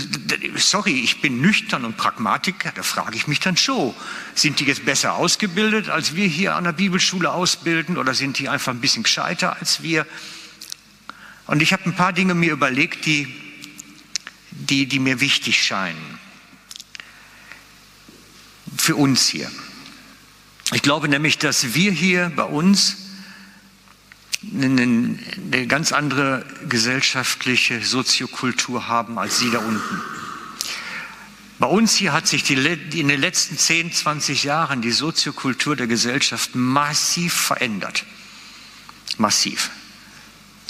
sorry, 0.56 1.00
ich 1.00 1.20
bin 1.20 1.40
nüchtern 1.40 1.84
und 1.84 1.96
Pragmatiker, 1.96 2.72
da 2.74 2.82
frage 2.82 3.16
ich 3.16 3.28
mich 3.28 3.40
dann 3.40 3.56
schon, 3.56 3.94
sind 4.34 4.60
die 4.60 4.64
jetzt 4.64 4.84
besser 4.84 5.14
ausgebildet, 5.14 5.88
als 5.88 6.16
wir 6.16 6.26
hier 6.26 6.56
an 6.56 6.64
der 6.64 6.72
Bibelschule 6.72 7.30
ausbilden, 7.30 7.96
oder 7.96 8.14
sind 8.14 8.38
die 8.38 8.48
einfach 8.48 8.72
ein 8.72 8.80
bisschen 8.80 9.02
gescheiter 9.02 9.56
als 9.58 9.82
wir? 9.82 10.06
Und 11.46 11.62
ich 11.62 11.72
habe 11.72 11.84
ein 11.86 11.94
paar 11.94 12.12
Dinge 12.12 12.34
mir 12.34 12.52
überlegt, 12.52 13.06
die, 13.06 13.32
die, 14.50 14.86
die 14.86 14.98
mir 14.98 15.20
wichtig 15.20 15.62
scheinen. 15.62 16.17
Für 18.76 18.96
uns 18.96 19.28
hier. 19.28 19.50
Ich 20.72 20.82
glaube 20.82 21.08
nämlich, 21.08 21.38
dass 21.38 21.74
wir 21.74 21.92
hier 21.92 22.30
bei 22.36 22.44
uns 22.44 22.96
eine, 24.42 25.66
ganz 25.66 25.92
andere 25.92 26.44
gesellschaftliche 26.68 27.84
Soziokultur 27.84 28.86
haben 28.86 29.18
als 29.18 29.38
Sie 29.38 29.50
da 29.50 29.58
unten. 29.58 30.02
Bei 31.58 31.66
uns 31.66 31.96
hier 31.96 32.12
hat 32.12 32.28
sich 32.28 32.44
die, 32.44 32.54
in 32.54 33.08
den 33.08 33.20
letzten 33.20 33.58
10, 33.58 33.92
20 33.92 34.44
Jahren 34.44 34.80
die 34.80 34.92
Soziokultur 34.92 35.74
der 35.74 35.88
Gesellschaft 35.88 36.54
massiv 36.54 37.34
verändert. 37.34 38.04
Massiv. 39.16 39.70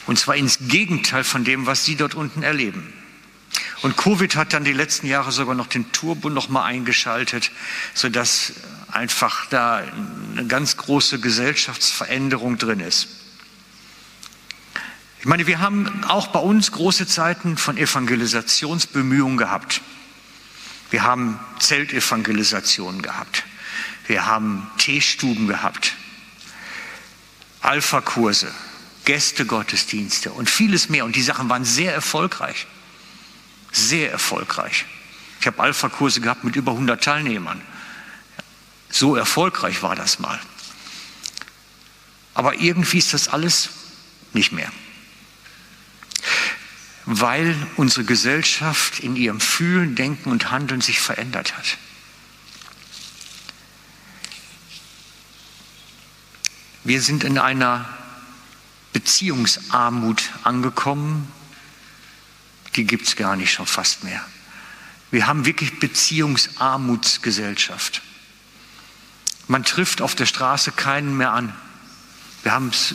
Und 0.06 0.18
zwar 0.18 0.36
ins 0.36 0.58
Gegenteil 0.68 1.24
von 1.24 1.44
dem, 1.44 1.66
was 1.66 1.84
Sie 1.84 1.96
dort 1.96 2.14
unten 2.14 2.42
erleben. 2.42 2.94
Und 3.82 3.96
Covid 3.96 4.34
hat 4.34 4.52
dann 4.52 4.64
die 4.64 4.72
letzten 4.72 5.06
Jahre 5.06 5.30
sogar 5.30 5.54
noch 5.54 5.68
den 5.68 5.92
Turbo 5.92 6.30
noch 6.30 6.48
mal 6.48 6.64
eingeschaltet, 6.64 7.52
sodass 7.94 8.54
einfach 8.90 9.46
da 9.46 9.84
eine 10.32 10.46
ganz 10.46 10.76
große 10.76 11.20
Gesellschaftsveränderung 11.20 12.58
drin 12.58 12.80
ist. 12.80 13.08
Ich 15.20 15.26
meine, 15.26 15.46
wir 15.46 15.60
haben 15.60 16.04
auch 16.04 16.28
bei 16.28 16.38
uns 16.38 16.72
große 16.72 17.06
Zeiten 17.06 17.56
von 17.56 17.76
Evangelisationsbemühungen 17.76 19.36
gehabt. 19.36 19.80
Wir 20.90 21.02
haben 21.02 21.38
Zeltevangelisationen 21.58 23.02
gehabt. 23.02 23.44
Wir 24.06 24.26
haben 24.26 24.70
Teestuben 24.78 25.48
gehabt. 25.48 25.94
Alpha-Kurse, 27.60 28.52
Gästegottesdienste 29.04 30.30
und 30.30 30.48
vieles 30.48 30.88
mehr. 30.88 31.04
Und 31.04 31.16
die 31.16 31.22
Sachen 31.22 31.48
waren 31.48 31.64
sehr 31.64 31.92
erfolgreich. 31.92 32.66
Sehr 33.72 34.10
erfolgreich. 34.10 34.86
Ich 35.40 35.46
habe 35.46 35.62
Alpha-Kurse 35.62 36.20
gehabt 36.20 36.44
mit 36.44 36.56
über 36.56 36.72
100 36.72 37.02
Teilnehmern. 37.02 37.60
So 38.90 39.16
erfolgreich 39.16 39.82
war 39.82 39.94
das 39.94 40.18
mal. 40.18 40.38
Aber 42.34 42.54
irgendwie 42.54 42.98
ist 42.98 43.14
das 43.14 43.28
alles 43.28 43.70
nicht 44.32 44.52
mehr 44.52 44.70
weil 47.10 47.56
unsere 47.76 48.04
Gesellschaft 48.04 49.00
in 49.00 49.16
ihrem 49.16 49.40
Fühlen, 49.40 49.94
Denken 49.94 50.30
und 50.30 50.50
Handeln 50.50 50.82
sich 50.82 51.00
verändert 51.00 51.56
hat. 51.56 51.78
Wir 56.84 57.00
sind 57.00 57.24
in 57.24 57.38
einer 57.38 57.88
Beziehungsarmut 58.92 60.22
angekommen, 60.42 61.32
die 62.78 62.84
gibt 62.84 63.08
es 63.08 63.16
gar 63.16 63.36
nicht 63.36 63.52
schon 63.52 63.66
fast 63.66 64.04
mehr. 64.04 64.24
Wir 65.10 65.26
haben 65.26 65.44
wirklich 65.44 65.78
Beziehungsarmutsgesellschaft. 65.80 68.00
Man 69.48 69.64
trifft 69.64 70.00
auf 70.00 70.14
der 70.14 70.24
Straße 70.26 70.70
keinen 70.72 71.16
mehr 71.16 71.32
an. 71.32 71.52
Wir 72.44 72.52
haben 72.52 72.68
es, 72.68 72.92
äh, 72.92 72.94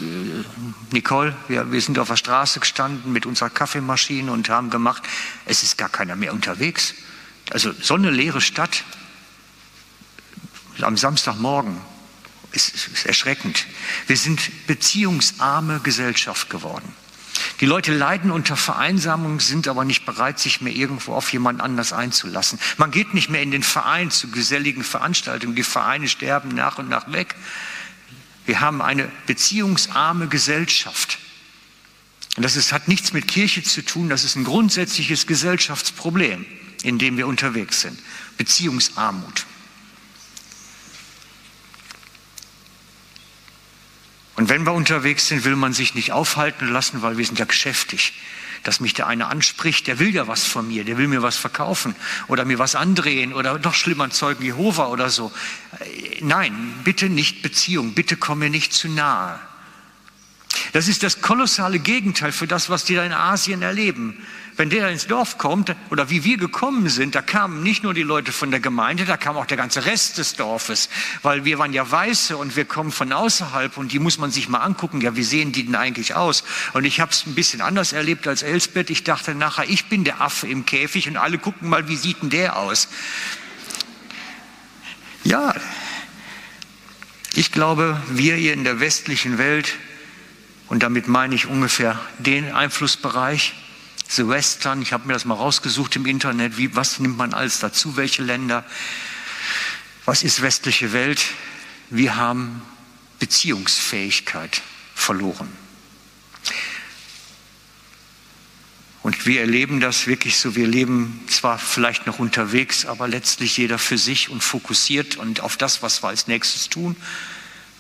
Nicole, 0.92 1.36
wir, 1.50 1.70
wir 1.72 1.82
sind 1.82 2.00
auf 2.00 2.08
der 2.08 2.16
Straße 2.16 2.62
gestanden 2.62 3.12
mit 3.12 3.26
unserer 3.26 3.50
Kaffeemaschine 3.50 4.32
und 4.32 4.48
haben 4.50 4.70
gemacht, 4.70 5.04
es 5.46 5.64
ist 5.64 5.78
gar 5.78 5.90
keiner 5.90 6.16
mehr 6.16 6.32
unterwegs. 6.34 6.94
Also 7.52 7.74
so 7.74 7.96
eine 7.96 8.10
leere 8.10 8.40
Stadt 8.40 8.86
am 10.80 10.96
Samstagmorgen 10.96 11.76
ist, 12.54 12.74
ist 12.74 13.06
erschreckend. 13.06 13.66
Wir 14.08 14.16
sind 14.16 14.66
beziehungsarme 14.66 15.82
Gesellschaft 15.82 16.50
geworden. 16.50 16.96
Die 17.60 17.66
Leute 17.66 17.94
leiden 17.94 18.32
unter 18.32 18.58
Vereinsamung, 18.58 19.40
sind 19.40 19.68
aber 19.68 19.86
nicht 19.86 20.06
bereit, 20.06 20.40
sich 20.40 20.62
mehr 20.62 20.74
irgendwo 20.74 21.14
auf 21.14 21.32
jemand 21.32 21.62
anders 21.62 21.94
einzulassen. 21.94 22.60
Man 22.78 22.92
geht 22.92 23.14
nicht 23.14 23.30
mehr 23.30 23.42
in 23.42 23.52
den 23.52 23.64
Verein 23.64 24.12
zu 24.12 24.30
geselligen 24.32 24.84
Veranstaltungen. 24.84 25.56
Die 25.56 25.64
Vereine 25.64 26.08
sterben 26.08 26.50
nach 26.50 26.80
und 26.80 26.90
nach 26.90 27.12
weg. 27.12 27.36
Wir 28.46 28.60
haben 28.60 28.82
eine 28.82 29.10
beziehungsarme 29.28 30.28
Gesellschaft. 30.28 31.20
Und 32.36 32.44
das 32.44 32.56
ist, 32.56 32.74
hat 32.74 32.88
nichts 32.88 33.14
mit 33.14 33.28
Kirche 33.28 33.62
zu 33.62 33.84
tun, 33.86 34.10
das 34.10 34.24
ist 34.24 34.36
ein 34.36 34.44
grundsätzliches 34.44 35.28
Gesellschaftsproblem, 35.28 36.46
in 36.82 36.98
dem 36.98 37.18
wir 37.18 37.28
unterwegs 37.28 37.82
sind. 37.82 38.00
Beziehungsarmut. 38.38 39.46
Und 44.36 44.50
wenn 44.50 44.66
wir 44.66 44.74
unterwegs 44.74 45.28
sind, 45.28 45.44
will 45.44 45.56
man 45.56 45.74
sich 45.74 45.96
nicht 45.96 46.12
aufhalten 46.12 46.68
lassen, 46.68 47.02
weil 47.02 47.18
wir 47.18 47.26
sind 47.26 47.40
ja 47.40 47.46
geschäftig 47.46 48.14
dass 48.64 48.80
mich 48.80 48.94
der 48.94 49.08
eine 49.08 49.28
anspricht, 49.28 49.88
der 49.88 50.00
will 50.00 50.16
ja 50.16 50.28
was 50.28 50.46
von 50.46 50.68
mir, 50.68 50.84
der 50.84 50.98
will 50.98 51.08
mir 51.08 51.22
was 51.22 51.38
verkaufen 51.38 51.96
oder 52.28 52.46
mir 52.46 52.60
was 52.60 52.76
andrehen 52.76 53.34
oder 53.34 53.60
noch 53.60 53.74
schlimmer 53.74 54.10
Zeugen 54.10 54.44
Jehova 54.44 54.88
oder 54.88 55.10
so. 55.10 55.32
Äh, 55.80 56.20
nein, 56.22 56.74
bitte 56.84 57.10
nicht 57.10 57.42
Beziehung, 57.42 57.94
bitte 57.94 58.16
komm 58.16 58.40
mir 58.40 58.50
nicht 58.50 58.74
zu 58.74 58.88
nahe. 58.88 59.40
Das 60.72 60.88
ist 60.88 61.04
das 61.04 61.22
kolossale 61.22 61.80
Gegenteil 61.80 62.32
für 62.32 62.48
das, 62.48 62.70
was 62.70 62.86
die 62.86 62.96
da 62.96 63.04
in 63.04 63.12
Asien 63.12 63.62
erleben. 63.62 64.26
Wenn 64.56 64.70
der 64.70 64.90
ins 64.90 65.08
Dorf 65.08 65.40
kommt, 65.40 65.76
oder 65.90 66.10
wie 66.12 66.24
wir 66.24 66.38
gekommen 66.38 66.88
sind, 66.88 67.16
da 67.16 67.22
kamen 67.22 67.64
nicht 67.64 67.84
nur 67.84 67.94
die 67.94 68.04
Leute 68.04 68.32
von 68.32 68.52
der 68.52 68.60
Gemeinde, 68.60 69.06
da 69.06 69.18
kam 69.18 69.36
auch 69.36 69.48
der 69.48 69.58
ganze 69.58 69.86
Rest 69.86 70.20
des 70.20 70.36
Dorfes, 70.36 70.90
weil 71.24 71.44
wir 71.44 71.58
waren 71.58 71.74
ja 71.74 71.90
Weiße 71.90 72.38
und 72.38 72.56
wir 72.56 72.66
kommen 72.66 72.92
von 72.92 73.12
außerhalb 73.12 73.78
und 73.78 73.92
die 73.92 74.00
muss 74.00 74.20
man 74.20 74.30
sich 74.30 74.50
mal 74.50 74.60
angucken, 74.60 75.02
ja, 75.02 75.16
wie 75.16 75.24
sehen 75.24 75.52
die 75.52 75.66
denn 75.66 75.76
eigentlich 75.76 76.16
aus? 76.16 76.44
Und 76.74 76.86
ich 76.86 77.00
habe 77.00 77.12
es 77.12 77.26
ein 77.26 77.34
bisschen 77.34 77.62
anders 77.62 77.94
erlebt 77.94 78.28
als 78.28 78.44
Elsbeth. 78.44 78.92
Ich 78.92 79.04
dachte 79.04 79.34
nachher, 79.34 79.68
ich 79.68 79.86
bin 79.86 80.04
der 80.04 80.22
Affe 80.22 80.48
im 80.48 80.66
Käfig 80.66 81.08
und 81.08 81.18
alle 81.18 81.40
gucken 81.40 81.70
mal, 81.70 81.88
wie 81.88 81.96
sieht 81.96 82.22
denn 82.22 82.30
der 82.30 82.58
aus? 82.58 82.90
Ja, 85.24 85.56
ich 87.34 87.52
glaube, 87.52 88.00
wir 88.10 88.36
hier 88.36 88.54
in 88.54 88.64
der 88.64 88.80
westlichen 88.80 89.40
Welt, 89.40 89.74
und 90.68 90.84
damit 90.84 91.08
meine 91.08 91.34
ich 91.34 91.48
ungefähr 91.48 92.00
den 92.20 92.52
Einflussbereich, 92.52 93.54
The 94.08 94.28
Western, 94.28 94.82
ich 94.82 94.94
habe 94.94 95.08
mir 95.08 95.14
das 95.14 95.26
mal 95.26 95.36
rausgesucht 95.36 95.96
im 95.96 96.06
Internet, 96.06 96.58
wie, 96.58 96.76
was 96.76 97.00
nimmt 97.00 97.18
man 97.18 97.34
alles 97.34 97.60
dazu, 97.60 97.96
welche 97.98 98.22
Länder, 98.22 98.64
was 100.06 100.24
ist 100.24 100.42
westliche 100.42 100.94
Welt? 100.94 101.24
Wir 101.90 102.16
haben 102.16 102.62
Beziehungsfähigkeit 103.20 104.62
verloren. 104.94 105.50
Und 109.02 109.26
wir 109.26 109.42
erleben 109.42 109.82
das 109.82 110.08
wirklich 110.08 110.38
so, 110.38 110.56
wir 110.56 110.66
leben 110.66 111.20
zwar 111.28 111.60
vielleicht 111.60 112.08
noch 112.08 112.20
unterwegs, 112.20 112.86
aber 112.86 113.08
letztlich 113.08 113.58
jeder 113.58 113.78
für 113.78 113.98
sich 113.98 114.30
und 114.30 114.42
fokussiert 114.42 115.18
und 115.18 115.42
auf 115.42 115.58
das, 115.58 115.82
was 115.82 116.02
wir 116.04 116.08
als 116.08 116.28
nächstes 116.28 116.70
tun. 116.70 116.96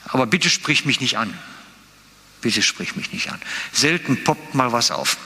Aber 0.05 0.25
bitte 0.25 0.49
sprich 0.49 0.83
mich 0.83 0.99
nicht 0.99 1.17
an. 1.17 1.33
Bitte 2.41 2.61
sprich 2.61 2.97
mich 2.97 3.13
nicht 3.13 3.31
an. 3.31 3.41
Selten 3.71 4.23
poppt 4.25 4.53
mal 4.53 4.73
was 4.73 4.91
auf. 4.91 5.17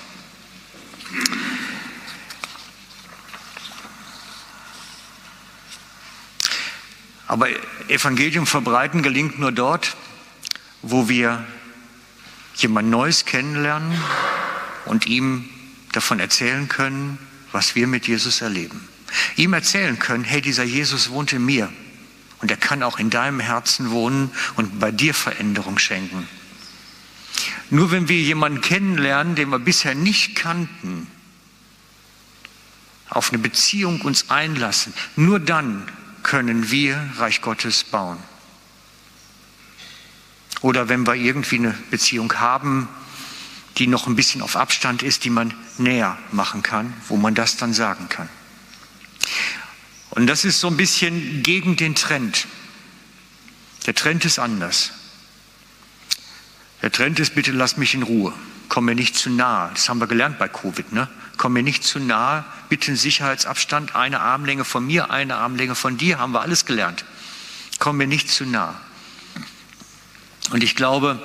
Aber 7.27 7.49
Evangelium 7.89 8.47
verbreiten 8.47 9.03
gelingt 9.03 9.37
nur 9.37 9.51
dort, 9.51 9.95
wo 10.81 11.09
wir 11.09 11.45
jemand 12.55 12.89
Neues 12.89 13.25
kennenlernen 13.25 14.01
und 14.85 15.05
ihm 15.05 15.49
davon 15.91 16.19
erzählen 16.19 16.67
können, 16.67 17.19
was 17.51 17.75
wir 17.75 17.87
mit 17.87 18.07
Jesus 18.07 18.41
erleben. 18.41 18.87
Ihm 19.35 19.53
erzählen 19.53 19.99
können, 19.99 20.23
hey, 20.23 20.41
dieser 20.41 20.63
Jesus 20.63 21.09
wohnt 21.09 21.33
in 21.33 21.45
mir 21.45 21.71
und 22.39 22.51
er 22.51 22.57
kann 22.57 22.83
auch 22.83 22.99
in 22.99 23.09
deinem 23.09 23.39
Herzen 23.39 23.91
wohnen 23.91 24.31
und 24.55 24.79
bei 24.79 24.91
dir 24.91 25.13
Veränderung 25.13 25.77
schenken. 25.79 26.27
Nur 27.69 27.91
wenn 27.91 28.07
wir 28.07 28.19
jemanden 28.19 28.61
kennenlernen, 28.61 29.35
den 29.35 29.49
wir 29.49 29.59
bisher 29.59 29.95
nicht 29.95 30.35
kannten, 30.35 31.07
auf 33.09 33.31
eine 33.31 33.39
Beziehung 33.39 34.01
uns 34.01 34.29
einlassen, 34.29 34.93
nur 35.15 35.39
dann 35.39 35.89
können 36.23 36.71
wir 36.71 37.01
Reich 37.17 37.41
Gottes 37.41 37.83
bauen. 37.83 38.17
Oder 40.61 40.89
wenn 40.89 41.05
wir 41.05 41.13
irgendwie 41.13 41.57
eine 41.57 41.71
Beziehung 41.91 42.33
haben, 42.33 42.89
die 43.77 43.87
noch 43.87 44.07
ein 44.07 44.15
bisschen 44.15 44.41
auf 44.41 44.55
Abstand 44.55 45.03
ist, 45.03 45.23
die 45.23 45.29
man 45.29 45.53
näher 45.77 46.17
machen 46.31 46.63
kann, 46.63 46.93
wo 47.07 47.17
man 47.17 47.35
das 47.35 47.57
dann 47.57 47.73
sagen 47.73 48.09
kann. 48.09 48.27
Und 50.09 50.27
das 50.27 50.45
ist 50.45 50.59
so 50.59 50.67
ein 50.67 50.77
bisschen 50.77 51.43
gegen 51.43 51.75
den 51.75 51.93
Trend. 51.93 52.47
Der 53.85 53.93
Trend 53.93 54.25
ist 54.25 54.39
anders. 54.39 54.91
Der 56.81 56.91
Trend 56.91 57.19
ist, 57.19 57.35
bitte 57.35 57.51
lass 57.51 57.77
mich 57.77 57.93
in 57.93 58.03
Ruhe. 58.03 58.33
Komm 58.69 58.85
mir 58.85 58.95
nicht 58.95 59.15
zu 59.15 59.29
nahe. 59.29 59.71
Das 59.73 59.89
haben 59.89 59.99
wir 59.99 60.07
gelernt 60.07 60.37
bei 60.37 60.47
Covid. 60.47 60.91
Ne? 60.91 61.07
Komm 61.37 61.53
mir 61.53 61.63
nicht 61.63 61.83
zu 61.83 61.99
nahe. 61.99 62.45
Bitte 62.69 62.87
einen 62.87 62.97
Sicherheitsabstand. 62.97 63.95
Eine 63.95 64.19
Armlänge 64.19 64.65
von 64.65 64.85
mir, 64.85 65.09
eine 65.09 65.37
Armlänge 65.37 65.75
von 65.75 65.97
dir. 65.97 66.19
Haben 66.19 66.33
wir 66.33 66.41
alles 66.41 66.65
gelernt. 66.65 67.05
Komm 67.79 67.97
mir 67.97 68.07
nicht 68.07 68.29
zu 68.29 68.45
nahe. 68.45 68.75
Und 70.51 70.63
ich 70.63 70.75
glaube, 70.75 71.21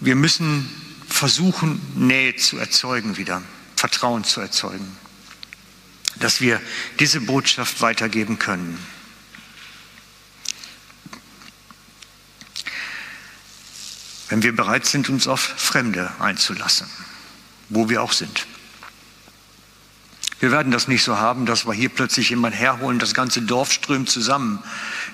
wir 0.00 0.16
müssen 0.16 0.68
versuchen, 1.08 1.80
Nähe 1.94 2.36
zu 2.36 2.56
erzeugen 2.56 3.16
wieder, 3.16 3.42
Vertrauen 3.76 4.24
zu 4.24 4.40
erzeugen, 4.40 4.96
dass 6.16 6.40
wir 6.40 6.60
diese 6.98 7.20
Botschaft 7.20 7.82
weitergeben 7.82 8.38
können. 8.38 8.78
Wenn 14.30 14.44
wir 14.44 14.54
bereit 14.54 14.86
sind, 14.86 15.08
uns 15.10 15.26
auf 15.26 15.40
Fremde 15.40 16.10
einzulassen, 16.20 16.86
wo 17.68 17.88
wir 17.88 18.02
auch 18.02 18.12
sind. 18.12 18.46
Wir 20.38 20.52
werden 20.52 20.72
das 20.72 20.88
nicht 20.88 21.02
so 21.02 21.18
haben, 21.18 21.44
dass 21.46 21.66
wir 21.66 21.74
hier 21.74 21.90
plötzlich 21.90 22.30
jemanden 22.30 22.56
herholen, 22.56 22.98
das 22.98 23.12
ganze 23.12 23.42
Dorf 23.42 23.72
strömt 23.72 24.08
zusammen. 24.08 24.62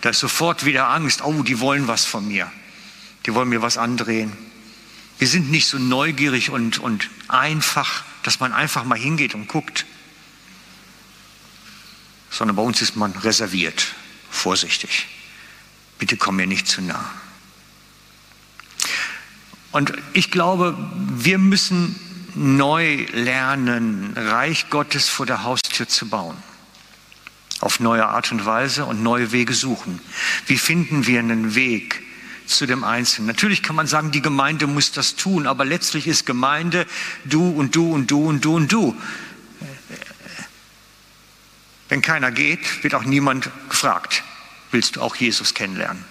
Da 0.03 0.11
ist 0.11 0.21
sofort 0.21 0.65
wieder 0.65 0.89
Angst, 0.91 1.25
oh, 1.25 1.43
die 1.43 1.59
wollen 1.61 1.89
was 1.89 2.05
von 2.05 2.29
mir. 2.29 2.53
Die 3.25 3.35
wollen 3.35 3.49
mir 3.49 3.63
was 3.63 3.79
andrehen. 3.79 4.37
Wir 5.19 5.27
sind 5.27 5.51
nicht 5.51 5.67
so 5.67 5.79
neugierig 5.79 6.51
und, 6.51 6.79
und 6.79 7.09
einfach, 7.27 8.05
dass 8.23 8.39
man 8.39 8.53
einfach 8.53 8.85
mal 8.85 8.99
hingeht 8.99 9.35
und 9.35 9.49
guckt, 9.49 9.87
sondern 12.31 12.55
bei 12.55 12.63
uns 12.63 12.83
ist 12.83 12.97
man 12.97 13.13
reserviert, 13.13 13.95
vorsichtig. 14.31 15.07
Bitte 15.99 16.19
komm 16.19 16.37
mir 16.37 16.47
nicht 16.47 16.69
zu 16.69 16.83
nah. 16.83 17.11
Und 19.77 19.93
ich 20.15 20.31
glaube, 20.31 20.75
wir 20.95 21.37
müssen 21.37 22.01
neu 22.35 23.05
lernen, 23.13 24.15
Reich 24.17 24.71
Gottes 24.71 25.11
vor 25.11 25.27
der 25.27 25.43
Haustür 25.43 25.87
zu 25.87 26.09
bauen. 26.09 26.35
Auf 27.61 27.79
neue 27.79 28.07
Art 28.07 28.33
und 28.33 28.47
Weise 28.47 28.87
und 28.87 29.03
neue 29.03 29.33
Wege 29.33 29.53
suchen. 29.53 30.01
Wie 30.47 30.57
finden 30.57 31.07
wir 31.07 31.19
einen 31.19 31.55
Weg 31.55 32.03
zu 32.47 32.65
dem 32.65 32.85
Einzelnen? 32.85 33.27
Natürlich 33.27 33.63
kann 33.63 33.77
man 33.77 33.87
sagen, 33.87 34.13
die 34.13 34.23
Gemeinde 34.23 34.67
muss 34.67 34.93
das 34.93 35.15
tun, 35.15 35.47
aber 35.47 35.67
letztlich 35.67 36.07
ist 36.07 36.25
Gemeinde 36.25 36.87
du 37.27 37.47
und 37.51 37.77
du 37.77 37.93
und 37.93 38.11
du 38.11 38.27
und 38.27 38.43
du 38.47 38.57
und 38.57 38.73
du. 38.73 38.97
Wenn 41.91 42.01
keiner 42.01 42.31
geht, 42.31 42.83
wird 42.83 42.95
auch 42.95 43.05
niemand 43.05 43.51
gefragt, 43.69 44.23
willst 44.71 44.97
du 44.97 45.03
auch 45.03 45.17
Jesus 45.17 45.53
kennenlernen? 45.53 46.03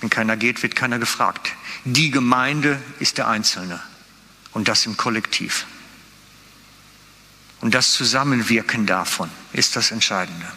Wenn 0.00 0.08
keiner 0.08 0.38
geht, 0.38 0.62
wird 0.62 0.74
keiner 0.74 0.98
gefragt. 0.98 1.52
Die 1.84 2.10
Gemeinde 2.10 2.80
ist 2.98 3.18
der 3.18 3.28
Einzelne 3.28 3.80
und 4.52 4.68
das 4.68 4.86
im 4.86 4.96
Kollektiv. 4.96 5.66
Und 7.60 7.74
das 7.74 7.92
Zusammenwirken 7.92 8.86
davon 8.86 9.30
ist 9.52 9.76
das 9.76 9.90
Entscheidende. 9.90 10.50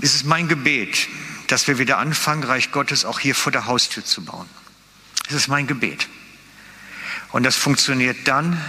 Es 0.00 0.14
ist 0.14 0.24
mein 0.24 0.46
Gebet, 0.46 1.08
dass 1.46 1.68
wir 1.68 1.78
wieder 1.78 1.98
anfangen, 1.98 2.44
Reich 2.44 2.70
Gottes 2.70 3.04
auch 3.04 3.18
hier 3.18 3.34
vor 3.34 3.52
der 3.52 3.66
Haustür 3.66 4.04
zu 4.04 4.24
bauen. 4.24 4.48
Es 5.28 5.34
ist 5.34 5.48
mein 5.48 5.66
Gebet. 5.66 6.08
Und 7.32 7.42
das 7.42 7.56
funktioniert 7.56 8.28
dann, 8.28 8.62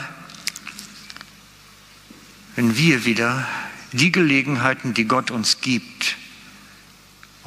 wenn 2.56 2.78
wir 2.78 3.06
wieder 3.06 3.48
die 3.92 4.12
Gelegenheiten, 4.12 4.94
die 4.94 5.06
Gott 5.06 5.30
uns 5.30 5.62
gibt, 5.62 6.16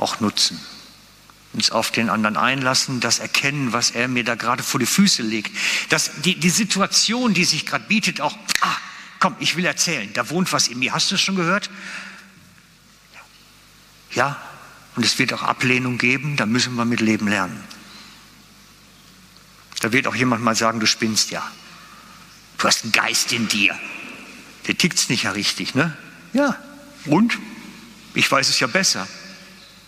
auch 0.00 0.20
nutzen 0.20 0.60
uns 1.52 1.70
auf 1.70 1.90
den 1.90 2.10
anderen 2.10 2.36
einlassen, 2.36 3.00
das 3.00 3.18
erkennen, 3.18 3.72
was 3.72 3.90
er 3.90 4.08
mir 4.08 4.24
da 4.24 4.34
gerade 4.34 4.62
vor 4.62 4.78
die 4.78 4.86
Füße 4.86 5.22
legt. 5.22 5.54
Das, 5.88 6.10
die, 6.22 6.38
die 6.38 6.50
Situation, 6.50 7.34
die 7.34 7.44
sich 7.44 7.66
gerade 7.66 7.84
bietet, 7.86 8.20
auch, 8.20 8.36
ah, 8.60 8.76
komm, 9.18 9.34
ich 9.40 9.56
will 9.56 9.64
erzählen, 9.64 10.12
da 10.12 10.30
wohnt 10.30 10.52
was 10.52 10.68
in 10.68 10.78
mir. 10.78 10.92
Hast 10.92 11.10
du 11.10 11.16
es 11.16 11.20
schon 11.20 11.36
gehört? 11.36 11.70
Ja, 14.12 14.40
und 14.96 15.04
es 15.04 15.18
wird 15.18 15.32
auch 15.32 15.42
Ablehnung 15.42 15.98
geben, 15.98 16.36
da 16.36 16.46
müssen 16.46 16.74
wir 16.74 16.84
mit 16.84 17.00
Leben 17.00 17.26
lernen. 17.26 17.62
Da 19.80 19.92
wird 19.92 20.06
auch 20.06 20.14
jemand 20.14 20.42
mal 20.42 20.54
sagen, 20.54 20.78
du 20.78 20.86
spinnst 20.86 21.30
ja. 21.30 21.48
Du 22.58 22.66
hast 22.66 22.84
einen 22.84 22.92
Geist 22.92 23.32
in 23.32 23.48
dir. 23.48 23.78
Der 24.66 24.76
tickt's 24.76 25.08
nicht 25.08 25.24
ja 25.24 25.30
richtig, 25.30 25.74
ne? 25.74 25.96
Ja. 26.32 26.56
Und? 27.06 27.38
Ich 28.14 28.30
weiß 28.30 28.48
es 28.48 28.60
ja 28.60 28.66
besser. 28.66 29.08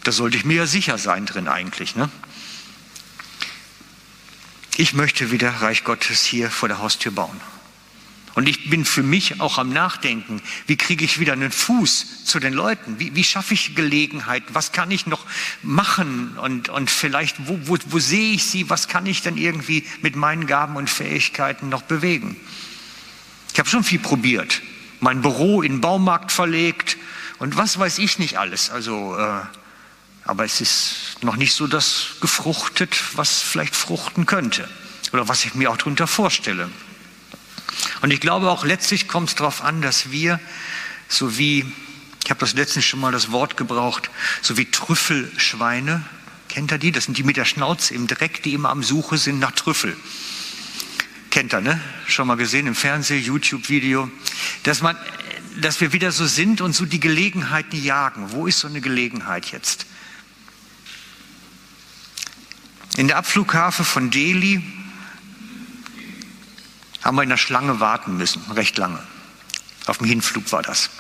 Da 0.05 0.13
sollte 0.13 0.37
ich 0.37 0.45
mir 0.45 0.57
ja 0.57 0.67
sicher 0.67 0.99
sein 0.99 1.27
drin 1.27 1.49
eigentlich. 1.49 1.95
Ne? 1.97 2.09
Ich 4.77 4.95
möchte 4.95 5.31
wieder 5.31 5.51
Reich 5.51 5.85
Gottes 5.85 6.25
hier 6.25 6.51
vor 6.51 6.69
der 6.69 6.79
Haustür 6.79 7.13
bauen. 7.13 7.41
Und 8.35 8.49
ich 8.49 8.71
bin 8.71 8.87
für 8.87 9.03
mich 9.03 9.41
auch 9.41 9.59
am 9.59 9.69
Nachdenken, 9.69 10.41
wie 10.67 10.77
kriege 10.77 11.05
ich 11.05 11.21
wieder 11.21 11.35
einen 11.35 11.53
Fuß 11.53 12.25
zu 12.25 12.41
den 12.41 12.55
Leuten? 12.55 12.99
Wie, 12.99 13.15
wie 13.15 13.25
schaffe 13.25 13.53
ich 13.53 13.75
Gelegenheit? 13.75 14.43
Was 14.55 14.73
kann 14.73 14.91
ich 14.91 15.07
noch 15.07 15.27
machen? 15.63 16.39
Und, 16.39 16.71
und 16.71 16.91
vielleicht, 16.91 17.47
wo, 17.47 17.59
wo, 17.65 17.77
wo 17.87 17.99
sehe 17.99 18.33
ich 18.33 18.47
sie? 18.47 18.71
Was 18.71 18.89
kann 18.89 19.05
ich 19.05 19.21
denn 19.21 19.37
irgendwie 19.37 19.87
mit 20.01 20.17
meinen 20.17 20.47
Gaben 20.47 20.77
und 20.77 20.89
Fähigkeiten 20.89 21.69
noch 21.69 21.83
bewegen? 21.83 22.37
Ich 23.53 23.59
habe 23.59 23.69
schon 23.69 23.85
viel 23.85 23.99
probiert. 23.99 24.63
Mein 25.01 25.21
Büro 25.21 25.61
in 25.61 25.73
den 25.73 25.81
Baumarkt 25.83 26.33
verlegt 26.33 26.97
und 27.39 27.59
was 27.59 27.79
weiß 27.79 27.99
ich 27.99 28.19
nicht 28.19 28.39
alles. 28.39 28.71
Also 28.71 29.19
äh, 29.19 29.43
aber 30.25 30.45
es 30.45 30.61
ist 30.61 31.17
noch 31.23 31.37
nicht 31.37 31.55
so 31.55 31.67
das 31.67 32.17
gefruchtet, 32.21 32.97
was 33.17 33.41
vielleicht 33.41 33.75
fruchten 33.75 34.27
könnte 34.27 34.69
oder 35.13 35.29
was 35.29 35.45
ich 35.45 35.55
mir 35.55 35.71
auch 35.71 35.77
darunter 35.77 36.07
vorstelle. 36.07 36.71
Und 38.03 38.11
ich 38.11 38.21
glaube 38.21 38.51
auch 38.51 38.65
letztlich 38.65 39.09
kommt 39.09 39.31
es 39.31 39.35
darauf 39.35 39.63
an, 39.63 39.83
dass 39.83 40.11
wir, 40.11 40.41
so 41.09 41.39
wie, 41.39 41.65
ich 42.25 42.31
habe 42.31 42.41
das 42.41 42.55
letztens 42.55 42.85
schon 42.85 43.01
mal 43.01 43.13
das 43.13 43.33
Wort 43.33 43.57
gebraucht, 43.57 44.11
so 44.43 44.57
wie 44.57 44.71
Trüffelschweine, 44.71 46.05
kennt 46.49 46.71
ihr 46.73 46.79
die? 46.79 46.93
Das 46.93 47.05
sind 47.05 47.17
die 47.17 47.25
mit 47.25 47.37
der 47.37 47.45
Schnauze 47.45 47.95
im 47.95 48.07
Dreck, 48.07 48.43
die 48.43 48.55
immer 48.55 48.71
am 48.71 48.83
Suche 48.83 49.19
sind 49.19 49.39
nach 49.39 49.53
Trüffel. 49.53 49.97
Kennt 51.31 51.55
ihr, 51.55 51.63
ne? 51.63 51.81
Schon 52.07 52.27
mal 52.27 52.37
gesehen 52.37 52.67
im 52.67 52.75
Fernsehen, 52.75 53.25
YouTube-Video, 53.25 54.11
dass 54.65 54.83
dass 55.57 55.81
wir 55.81 55.93
wieder 55.93 56.13
so 56.13 56.27
sind 56.27 56.61
und 56.61 56.75
so 56.75 56.85
die 56.85 57.01
Gelegenheiten 57.01 57.83
jagen. 57.83 58.33
Wo 58.33 58.47
ist 58.47 58.61
so 58.61 58.69
eine 58.69 58.81
Gelegenheit 58.81 59.51
jetzt? 59.53 59.87
In 62.97 63.09
der 63.09 63.17
Abflughafen 63.17 63.85
von 63.85 64.11
Delhi 64.11 64.63
haben 67.03 67.17
wir 67.17 67.23
in 67.23 67.31
der 67.31 67.39
Schlange 67.39 67.81
warten 67.81 68.17
müssen, 68.19 68.43
recht 68.53 68.77
lange. 68.77 68.99
Auf 69.87 69.99
dem 69.99 70.07
Hinflug 70.07 70.53
war 70.53 70.63
das. 70.63 70.91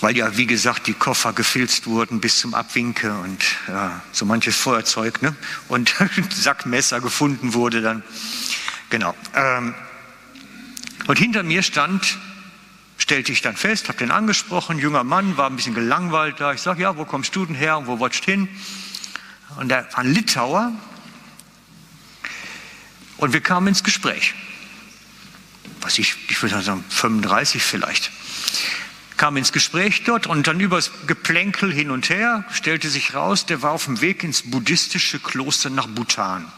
Weil 0.00 0.16
ja, 0.16 0.36
wie 0.36 0.46
gesagt, 0.46 0.86
die 0.86 0.94
Koffer 0.94 1.32
gefilzt 1.32 1.86
wurden 1.86 2.20
bis 2.20 2.40
zum 2.40 2.54
Abwinke 2.54 3.12
und 3.18 3.44
ja, 3.68 4.00
so 4.12 4.24
manches 4.24 4.56
Feuerzeug 4.56 5.22
ne? 5.22 5.36
und 5.68 5.94
Sackmesser 6.30 7.00
gefunden 7.00 7.54
wurde 7.54 7.80
dann. 7.80 8.02
Genau. 8.88 9.14
Ähm, 9.34 9.74
und 11.06 11.18
hinter 11.18 11.42
mir 11.42 11.62
stand, 11.62 12.18
stellte 12.98 13.30
ich 13.30 13.42
dann 13.42 13.56
fest, 13.56 13.88
habe 13.88 13.98
den 13.98 14.10
angesprochen, 14.10 14.78
junger 14.78 15.04
Mann, 15.04 15.36
war 15.36 15.48
ein 15.48 15.56
bisschen 15.56 15.74
gelangweilt 15.74 16.40
da. 16.40 16.52
Ich 16.52 16.62
sage, 16.62 16.82
ja, 16.82 16.96
wo 16.96 17.04
kommst 17.04 17.36
du 17.36 17.46
denn 17.46 17.54
her 17.54 17.78
und 17.78 17.86
wo 17.86 17.96
du 17.96 18.24
hin? 18.24 18.48
Und 19.56 19.68
der 19.68 19.86
war 19.92 19.98
ein 20.00 20.12
Litauer. 20.12 20.72
Und 23.16 23.32
wir 23.32 23.40
kamen 23.40 23.68
ins 23.68 23.84
Gespräch. 23.84 24.34
Was 25.82 25.98
ich, 25.98 26.14
ich 26.28 26.40
würde 26.42 26.62
sagen, 26.62 26.84
35 26.88 27.62
vielleicht. 27.62 28.10
Kam 29.16 29.36
ins 29.36 29.52
Gespräch 29.52 30.04
dort 30.04 30.26
und 30.26 30.46
dann 30.46 30.60
übers 30.60 30.90
Geplänkel 31.06 31.72
hin 31.72 31.90
und 31.90 32.08
her 32.08 32.44
stellte 32.50 32.88
sich 32.88 33.14
raus, 33.14 33.44
der 33.44 33.60
war 33.60 33.72
auf 33.72 33.84
dem 33.84 34.00
Weg 34.00 34.24
ins 34.24 34.42
buddhistische 34.42 35.18
Kloster 35.18 35.68
nach 35.68 35.86
Bhutan. 35.86 36.50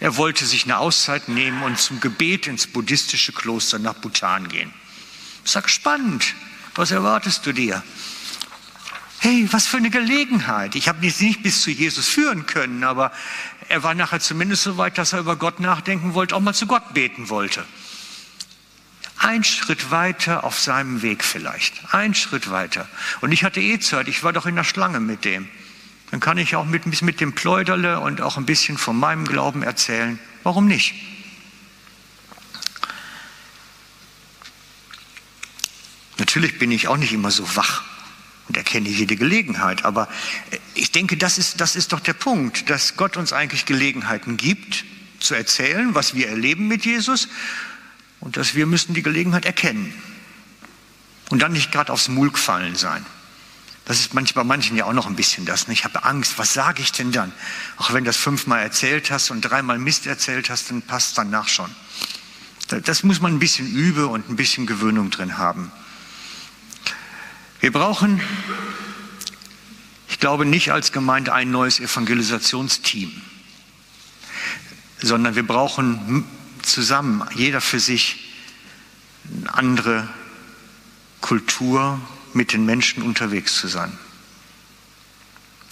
Er 0.00 0.16
wollte 0.16 0.44
sich 0.44 0.64
eine 0.64 0.78
Auszeit 0.78 1.28
nehmen 1.28 1.62
und 1.62 1.78
zum 1.78 2.00
Gebet 2.00 2.48
ins 2.48 2.66
buddhistische 2.66 3.32
Kloster 3.32 3.78
nach 3.78 3.94
Bhutan 3.94 4.48
gehen. 4.48 4.72
Ich 5.44 5.50
sag, 5.52 5.70
spannend. 5.70 6.34
Was 6.74 6.90
erwartest 6.90 7.46
du 7.46 7.52
dir? 7.52 7.82
Hey, 9.18 9.48
was 9.50 9.66
für 9.66 9.78
eine 9.78 9.90
Gelegenheit. 9.90 10.74
Ich 10.74 10.88
habe 10.88 11.04
ihn 11.04 11.12
nicht 11.20 11.42
bis 11.42 11.62
zu 11.62 11.70
Jesus 11.70 12.06
führen 12.06 12.46
können, 12.46 12.84
aber 12.84 13.12
er 13.68 13.82
war 13.82 13.94
nachher 13.94 14.20
zumindest 14.20 14.62
so 14.62 14.76
weit, 14.76 14.98
dass 14.98 15.12
er 15.12 15.20
über 15.20 15.36
Gott 15.36 15.58
nachdenken 15.58 16.14
wollte, 16.14 16.36
auch 16.36 16.40
mal 16.40 16.52
zu 16.52 16.66
Gott 16.66 16.94
beten 16.94 17.28
wollte. 17.28 17.64
Ein 19.18 19.42
Schritt 19.42 19.90
weiter 19.90 20.44
auf 20.44 20.60
seinem 20.60 21.00
Weg 21.00 21.24
vielleicht. 21.24 21.94
Ein 21.94 22.14
Schritt 22.14 22.50
weiter. 22.50 22.86
Und 23.22 23.32
ich 23.32 23.42
hatte 23.42 23.60
eh 23.60 23.78
Zeit, 23.80 24.08
ich 24.08 24.22
war 24.22 24.32
doch 24.32 24.46
in 24.46 24.54
der 24.54 24.64
Schlange 24.64 25.00
mit 25.00 25.24
dem. 25.24 25.48
Dann 26.10 26.20
kann 26.20 26.38
ich 26.38 26.54
auch 26.54 26.66
mit, 26.66 27.02
mit 27.02 27.20
dem 27.20 27.32
Pläuderle 27.32 27.98
und 28.00 28.20
auch 28.20 28.36
ein 28.36 28.46
bisschen 28.46 28.76
von 28.78 28.96
meinem 28.96 29.24
Glauben 29.24 29.62
erzählen. 29.62 30.18
Warum 30.42 30.68
nicht? 30.68 30.94
Natürlich 36.18 36.58
bin 36.58 36.70
ich 36.70 36.86
auch 36.86 36.96
nicht 36.96 37.12
immer 37.12 37.30
so 37.30 37.56
wach 37.56 37.82
und 38.48 38.56
erkenne 38.56 38.88
jede 38.88 39.16
Gelegenheit. 39.16 39.84
Aber 39.84 40.08
ich 40.74 40.92
denke, 40.92 41.16
das 41.16 41.38
ist, 41.38 41.60
das 41.60 41.76
ist 41.76 41.92
doch 41.92 42.00
der 42.00 42.12
Punkt, 42.12 42.70
dass 42.70 42.96
Gott 42.96 43.16
uns 43.16 43.32
eigentlich 43.32 43.66
Gelegenheiten 43.66 44.36
gibt, 44.36 44.84
zu 45.18 45.34
erzählen, 45.34 45.94
was 45.94 46.14
wir 46.14 46.28
erleben 46.28 46.68
mit 46.68 46.84
Jesus 46.84 47.28
und 48.20 48.36
dass 48.36 48.54
wir 48.54 48.66
müssen 48.66 48.94
die 48.94 49.02
Gelegenheit 49.02 49.44
erkennen 49.44 49.92
und 51.30 51.42
dann 51.42 51.52
nicht 51.52 51.72
gerade 51.72 51.92
aufs 51.92 52.08
Mulk 52.08 52.38
fallen 52.38 52.76
sein. 52.76 53.04
Das 53.86 54.00
ist 54.00 54.14
manchmal 54.14 54.44
bei 54.44 54.48
manchen 54.48 54.76
ja 54.76 54.84
auch 54.84 54.92
noch 54.92 55.06
ein 55.06 55.14
bisschen 55.14 55.46
das. 55.46 55.68
Ne? 55.68 55.72
Ich 55.72 55.84
habe 55.84 56.04
Angst, 56.04 56.38
was 56.38 56.52
sage 56.52 56.82
ich 56.82 56.90
denn 56.90 57.12
dann? 57.12 57.32
Auch 57.76 57.92
wenn 57.92 58.02
du 58.02 58.08
das 58.08 58.16
fünfmal 58.16 58.60
erzählt 58.60 59.12
hast 59.12 59.30
und 59.30 59.42
dreimal 59.42 59.78
Mist 59.78 60.06
erzählt 60.06 60.50
hast, 60.50 60.70
dann 60.70 60.82
passt 60.82 61.08
es 61.08 61.14
danach 61.14 61.48
schon. 61.48 61.70
Das 62.84 63.04
muss 63.04 63.20
man 63.20 63.34
ein 63.34 63.38
bisschen 63.38 63.68
üben 63.68 64.06
und 64.06 64.28
ein 64.28 64.34
bisschen 64.34 64.66
Gewöhnung 64.66 65.10
drin 65.10 65.38
haben. 65.38 65.70
Wir 67.60 67.72
brauchen, 67.72 68.20
ich 70.08 70.18
glaube, 70.18 70.44
nicht 70.44 70.72
als 70.72 70.92
Gemeinde 70.92 71.32
ein 71.32 71.50
neues 71.50 71.80
Evangelisationsteam, 71.80 73.10
sondern 74.98 75.34
wir 75.34 75.46
brauchen 75.46 76.24
zusammen, 76.62 77.24
jeder 77.34 77.60
für 77.60 77.80
sich, 77.80 78.30
eine 79.42 79.54
andere 79.54 80.08
Kultur, 81.20 82.00
mit 82.34 82.52
den 82.52 82.66
Menschen 82.66 83.02
unterwegs 83.02 83.56
zu 83.58 83.66
sein. 83.66 83.98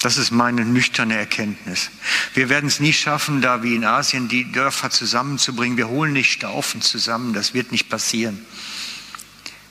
Das 0.00 0.16
ist 0.18 0.30
meine 0.30 0.64
nüchterne 0.64 1.16
Erkenntnis. 1.16 1.90
Wir 2.34 2.48
werden 2.48 2.66
es 2.66 2.80
nie 2.80 2.92
schaffen, 2.92 3.40
da 3.40 3.62
wie 3.62 3.74
in 3.74 3.84
Asien 3.84 4.28
die 4.28 4.50
Dörfer 4.50 4.90
zusammenzubringen. 4.90 5.76
Wir 5.76 5.88
holen 5.88 6.12
nicht 6.12 6.32
Staufen 6.32 6.82
zusammen, 6.82 7.32
das 7.32 7.54
wird 7.54 7.72
nicht 7.72 7.88
passieren. 7.88 8.44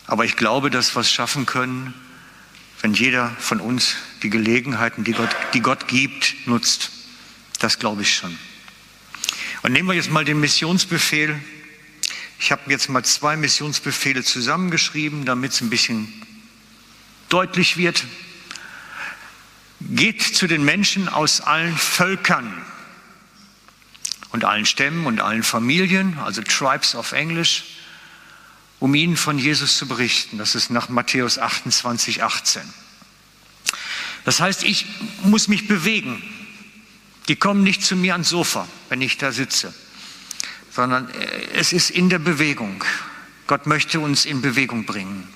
Aber 0.08 0.26
ich 0.26 0.36
glaube, 0.36 0.70
dass 0.70 0.96
wir 0.96 1.02
es 1.02 1.12
schaffen 1.12 1.46
können, 1.46 1.94
wenn 2.82 2.94
jeder 2.94 3.30
von 3.40 3.62
uns 3.62 3.96
die 4.24 4.30
Gelegenheiten, 4.30 5.04
die 5.04 5.14
Gott, 5.14 5.30
die 5.54 5.62
Gott 5.62 5.88
gibt, 5.88 6.36
nutzt. 6.46 6.92
Das 7.60 7.80
glaube 7.80 8.02
ich 8.02 8.14
schon. 8.14 8.38
Und 9.62 9.72
nehmen 9.72 9.88
wir 9.88 9.96
jetzt 9.96 10.12
mal 10.12 10.26
den 10.26 10.42
Missionsbefehl. 10.42 11.40
Ich 12.40 12.52
habe 12.52 12.70
jetzt 12.70 12.90
mal 12.90 13.06
zwei 13.06 13.38
Missionsbefehle 13.38 14.24
zusammengeschrieben, 14.24 15.24
damit 15.24 15.54
es 15.54 15.62
ein 15.62 15.70
bisschen 15.70 16.12
deutlich 17.30 17.78
wird. 17.78 18.04
Geht 19.80 20.22
zu 20.22 20.48
den 20.48 20.66
Menschen 20.66 21.08
aus 21.08 21.40
allen 21.40 21.78
Völkern 21.78 22.62
und 24.34 24.44
allen 24.44 24.66
Stämmen 24.66 25.06
und 25.06 25.22
allen 25.22 25.44
Familien, 25.44 26.20
also 26.20 26.42
Tribes 26.42 26.96
of 26.96 27.14
English, 27.14 27.64
um 28.84 28.96
ihnen 28.96 29.16
von 29.16 29.40
Jesus 29.40 29.78
zu 29.78 29.88
berichten. 29.88 30.38
Das 30.38 30.56
ist 30.56 30.70
nach 30.70 30.90
Matthäus 30.90 31.40
28, 31.40 32.22
18. 32.22 32.62
Das 34.26 34.42
heißt, 34.42 34.66
ich 34.66 34.86
muss 35.24 35.48
mich 35.48 35.70
bewegen. 35.70 36.22
Die 37.30 37.38
kommen 37.38 37.64
nicht 37.64 37.82
zu 37.82 37.96
mir 37.96 38.12
ans 38.12 38.28
Sofa, 38.28 38.68
wenn 38.90 39.00
ich 39.00 39.18
da 39.18 39.32
sitze, 39.32 39.74
sondern 40.70 41.10
äh, 41.12 41.28
es 41.54 41.72
ist 41.72 41.92
in 41.92 42.10
der 42.10 42.20
Bewegung. 42.20 42.84
Gott 43.48 43.68
möchte 43.68 44.02
uns 44.02 44.26
in 44.26 44.42
Bewegung 44.42 44.84
bringen. 44.84 45.30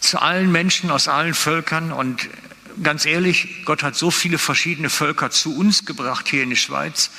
Zu 0.00 0.18
allen 0.18 0.50
Menschen 0.50 0.90
aus 0.90 1.06
allen 1.06 1.34
Völkern 1.34 1.92
und 1.92 2.30
ganz 2.82 3.04
ehrlich, 3.04 3.66
Gott 3.66 3.82
hat 3.82 3.94
so 3.94 4.10
viele 4.10 4.38
verschiedene 4.38 4.88
Völker 4.88 5.30
zu 5.30 5.54
uns 5.54 5.84
gebracht 5.84 6.28
hier 6.28 6.44
in 6.44 6.48
die 6.48 6.56
Schweiz. 6.56 7.10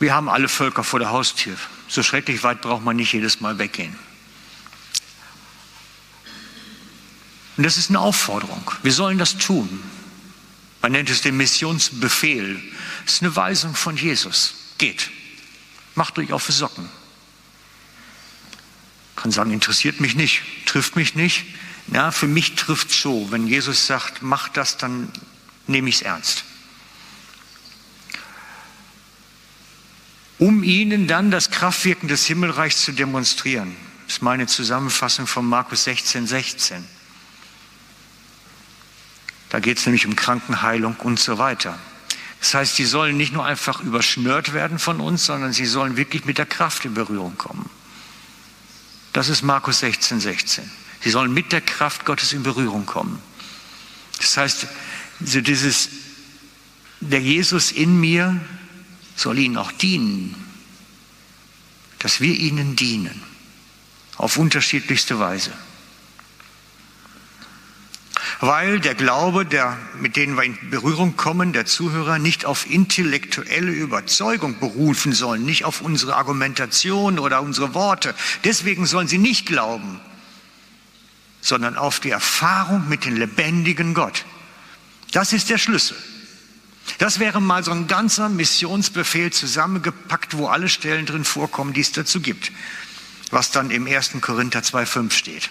Wir 0.00 0.14
haben 0.14 0.28
alle 0.28 0.48
Völker 0.48 0.82
vor 0.82 0.98
der 0.98 1.10
Haustür. 1.10 1.56
So 1.90 2.04
schrecklich 2.04 2.44
weit 2.44 2.60
braucht 2.60 2.84
man 2.84 2.94
nicht 2.94 3.12
jedes 3.12 3.40
Mal 3.40 3.58
weggehen. 3.58 3.98
Und 7.56 7.64
das 7.64 7.76
ist 7.76 7.90
eine 7.90 7.98
Aufforderung. 7.98 8.70
Wir 8.84 8.92
sollen 8.92 9.18
das 9.18 9.36
tun. 9.36 9.82
Man 10.82 10.92
nennt 10.92 11.10
es 11.10 11.20
den 11.20 11.36
Missionsbefehl. 11.36 12.62
Das 13.04 13.14
ist 13.14 13.22
eine 13.22 13.34
Weisung 13.34 13.74
von 13.74 13.96
Jesus. 13.96 14.54
Geht. 14.78 15.10
Macht 15.96 16.16
euch 16.20 16.32
auf 16.32 16.46
die 16.46 16.52
Socken. 16.52 16.88
Kann 19.16 19.32
sagen, 19.32 19.50
interessiert 19.50 20.00
mich 20.00 20.14
nicht, 20.14 20.42
trifft 20.66 20.94
mich 20.94 21.16
nicht. 21.16 21.44
Ja, 21.92 22.12
für 22.12 22.28
mich 22.28 22.54
trifft 22.54 22.90
es 22.90 23.02
so. 23.02 23.32
Wenn 23.32 23.48
Jesus 23.48 23.86
sagt, 23.88 24.22
mach 24.22 24.48
das, 24.48 24.76
dann 24.76 25.10
nehme 25.66 25.88
ich 25.88 25.96
es 25.96 26.02
ernst. 26.02 26.44
Um 30.40 30.64
ihnen 30.64 31.06
dann 31.06 31.30
das 31.30 31.50
Kraftwirken 31.50 32.08
des 32.08 32.26
Himmelreichs 32.26 32.82
zu 32.82 32.92
demonstrieren. 32.92 33.76
Das 34.06 34.16
ist 34.16 34.22
meine 34.22 34.46
Zusammenfassung 34.46 35.26
von 35.26 35.46
Markus 35.46 35.84
16, 35.84 36.26
16. 36.26 36.84
Da 39.50 39.60
geht 39.60 39.78
es 39.78 39.84
nämlich 39.86 40.06
um 40.06 40.16
Krankenheilung 40.16 40.96
und 40.96 41.20
so 41.20 41.36
weiter. 41.36 41.78
Das 42.40 42.54
heißt, 42.54 42.76
sie 42.76 42.86
sollen 42.86 43.18
nicht 43.18 43.34
nur 43.34 43.44
einfach 43.44 43.82
überschnürt 43.82 44.54
werden 44.54 44.78
von 44.78 44.98
uns, 45.00 45.26
sondern 45.26 45.52
sie 45.52 45.66
sollen 45.66 45.98
wirklich 45.98 46.24
mit 46.24 46.38
der 46.38 46.46
Kraft 46.46 46.86
in 46.86 46.94
Berührung 46.94 47.36
kommen. 47.36 47.68
Das 49.12 49.28
ist 49.28 49.42
Markus 49.42 49.80
16, 49.80 50.20
16. 50.20 50.70
Sie 51.02 51.10
sollen 51.10 51.34
mit 51.34 51.52
der 51.52 51.60
Kraft 51.60 52.06
Gottes 52.06 52.32
in 52.32 52.42
Berührung 52.42 52.86
kommen. 52.86 53.20
Das 54.18 54.36
heißt, 54.38 54.66
so 55.22 55.40
dieses, 55.42 55.90
der 57.00 57.20
Jesus 57.20 57.72
in 57.72 58.00
mir 58.00 58.40
soll 59.20 59.38
ihnen 59.38 59.56
auch 59.56 59.72
dienen, 59.72 60.34
dass 61.98 62.20
wir 62.20 62.34
ihnen 62.34 62.76
dienen, 62.76 63.22
auf 64.16 64.36
unterschiedlichste 64.36 65.18
Weise 65.18 65.52
weil 68.40 68.80
der 68.80 68.94
Glaube, 68.94 69.44
der, 69.44 69.76
mit 70.00 70.16
dem 70.16 70.36
wir 70.36 70.44
in 70.44 70.70
Berührung 70.70 71.16
kommen, 71.16 71.52
der 71.52 71.66
Zuhörer 71.66 72.18
nicht 72.18 72.46
auf 72.46 72.68
intellektuelle 72.68 73.70
Überzeugung 73.70 74.58
berufen 74.58 75.12
sollen, 75.12 75.44
nicht 75.44 75.66
auf 75.66 75.82
unsere 75.82 76.16
Argumentation 76.16 77.18
oder 77.18 77.42
unsere 77.42 77.74
Worte. 77.74 78.14
Deswegen 78.44 78.86
sollen 78.86 79.08
sie 79.08 79.18
nicht 79.18 79.44
glauben, 79.44 80.00
sondern 81.42 81.76
auf 81.76 82.00
die 82.00 82.10
Erfahrung 82.10 82.88
mit 82.88 83.04
dem 83.04 83.16
lebendigen 83.16 83.92
Gott. 83.92 84.24
Das 85.12 85.34
ist 85.34 85.50
der 85.50 85.58
Schlüssel. 85.58 85.96
Das 86.98 87.18
wäre 87.18 87.40
mal 87.40 87.64
so 87.64 87.70
ein 87.70 87.86
ganzer 87.86 88.28
Missionsbefehl 88.28 89.32
zusammengepackt, 89.32 90.36
wo 90.36 90.48
alle 90.48 90.68
Stellen 90.68 91.06
drin 91.06 91.24
vorkommen, 91.24 91.72
die 91.72 91.80
es 91.80 91.92
dazu 91.92 92.20
gibt, 92.20 92.52
was 93.30 93.50
dann 93.50 93.70
im 93.70 93.86
1. 93.86 94.12
Korinther 94.20 94.60
2.5 94.60 95.12
steht. 95.12 95.50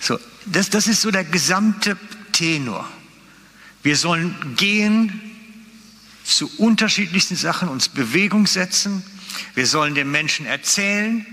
So, 0.00 0.18
das, 0.46 0.70
das 0.70 0.86
ist 0.86 1.02
so 1.02 1.10
der 1.10 1.24
gesamte 1.24 1.96
Tenor. 2.32 2.88
Wir 3.82 3.96
sollen 3.96 4.34
gehen 4.56 5.20
zu 6.24 6.50
unterschiedlichsten 6.58 7.36
Sachen, 7.36 7.68
uns 7.68 7.88
Bewegung 7.88 8.46
setzen. 8.46 9.02
Wir 9.54 9.66
sollen 9.66 9.94
den 9.94 10.10
Menschen 10.10 10.46
erzählen 10.46 11.26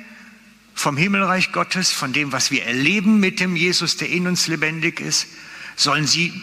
vom 0.73 0.95
Himmelreich 0.95 1.51
Gottes, 1.51 1.91
von 1.91 2.13
dem, 2.13 2.31
was 2.31 2.51
wir 2.51 2.63
erleben 2.63 3.19
mit 3.19 3.39
dem 3.39 3.55
Jesus, 3.55 3.97
der 3.97 4.09
in 4.09 4.27
uns 4.27 4.47
lebendig 4.47 4.99
ist. 4.99 5.27
Sollen 5.75 6.05
sie 6.05 6.33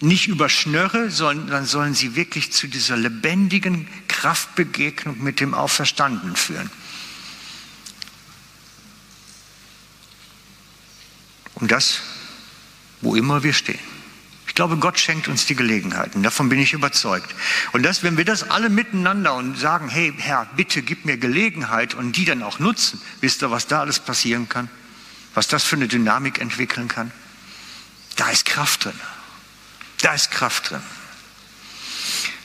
nicht 0.00 0.28
überschnörre, 0.28 1.10
sondern 1.10 1.66
sollen 1.66 1.94
sie 1.94 2.14
wirklich 2.14 2.52
zu 2.52 2.68
dieser 2.68 2.96
lebendigen 2.96 3.88
Kraftbegegnung 4.06 5.22
mit 5.22 5.40
dem 5.40 5.54
Auferstanden 5.54 6.36
führen. 6.36 6.70
Und 11.54 11.72
das, 11.72 12.00
wo 13.00 13.16
immer 13.16 13.42
wir 13.42 13.52
stehen. 13.52 13.80
Ich 14.46 14.54
glaube, 14.54 14.76
Gott 14.76 14.98
schenkt 14.98 15.28
uns 15.28 15.46
die 15.46 15.54
Gelegenheiten. 15.54 16.22
Davon 16.22 16.48
bin 16.48 16.58
ich 16.58 16.72
überzeugt. 16.72 17.34
Und 17.72 17.82
das, 17.82 18.02
wenn 18.02 18.16
wir 18.16 18.24
das 18.24 18.50
alle 18.50 18.68
miteinander 18.68 19.34
und 19.34 19.56
sagen, 19.56 19.88
hey 19.88 20.12
Herr, 20.16 20.46
bitte 20.56 20.82
gib 20.82 21.04
mir 21.04 21.16
Gelegenheit 21.16 21.94
und 21.94 22.16
die 22.16 22.24
dann 22.24 22.42
auch 22.42 22.58
nutzen, 22.58 23.00
wisst 23.20 23.42
ihr, 23.42 23.50
was 23.50 23.66
da 23.66 23.80
alles 23.80 24.00
passieren 24.00 24.48
kann? 24.48 24.68
Was 25.34 25.46
das 25.46 25.64
für 25.64 25.76
eine 25.76 25.86
Dynamik 25.86 26.40
entwickeln 26.40 26.88
kann? 26.88 27.12
Da 28.16 28.30
ist 28.30 28.46
Kraft 28.46 28.84
drin. 28.84 29.00
Da 30.02 30.14
ist 30.14 30.30
Kraft 30.30 30.70
drin. 30.70 30.82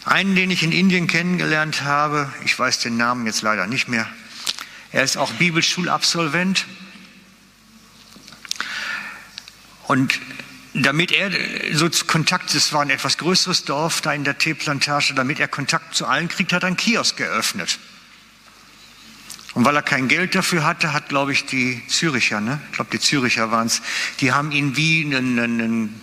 Einen, 0.05 0.35
den 0.35 0.51
ich 0.51 0.63
in 0.63 0.71
Indien 0.71 1.07
kennengelernt 1.07 1.83
habe, 1.83 2.31
ich 2.43 2.57
weiß 2.57 2.79
den 2.79 2.97
Namen 2.97 3.25
jetzt 3.25 3.41
leider 3.41 3.67
nicht 3.67 3.87
mehr. 3.87 4.07
Er 4.91 5.03
ist 5.03 5.17
auch 5.17 5.31
Bibelschulabsolvent 5.33 6.65
und 9.87 10.19
damit 10.73 11.11
er 11.11 11.31
so 11.75 11.89
Kontakt, 12.07 12.53
es 12.55 12.73
war 12.73 12.81
ein 12.81 12.89
etwas 12.89 13.17
größeres 13.17 13.63
Dorf 13.65 14.01
da 14.01 14.13
in 14.13 14.23
der 14.23 14.37
Teeplantage, 14.37 15.13
damit 15.13 15.39
er 15.39 15.47
Kontakt 15.47 15.95
zu 15.95 16.07
allen 16.07 16.27
kriegt, 16.27 16.51
hat 16.51 16.63
er 16.63 16.67
einen 16.67 16.77
Kiosk 16.77 17.17
geöffnet. 17.17 17.77
Und 19.53 19.65
weil 19.65 19.75
er 19.75 19.83
kein 19.83 20.07
Geld 20.07 20.33
dafür 20.33 20.65
hatte, 20.65 20.93
hat, 20.93 21.09
glaube 21.09 21.31
ich, 21.31 21.45
die 21.45 21.83
Züricher, 21.87 22.41
ne? 22.41 22.59
ich 22.69 22.75
glaube, 22.75 22.89
die 22.91 22.99
Züricher 22.99 23.51
waren 23.51 23.67
es, 23.67 23.83
die 24.19 24.31
haben 24.31 24.51
ihm 24.51 24.75
wie 24.75 25.05
einen, 25.05 25.39
einen 25.39 26.01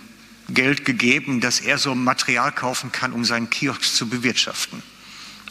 Geld 0.55 0.85
gegeben, 0.85 1.41
dass 1.41 1.61
er 1.61 1.79
so 1.79 1.95
Material 1.95 2.53
kaufen 2.53 2.93
kann, 2.93 3.13
um 3.13 3.25
seinen 3.25 3.51
Kiosk 3.51 3.83
zu 3.83 4.09
bewirtschaften. 4.09 4.83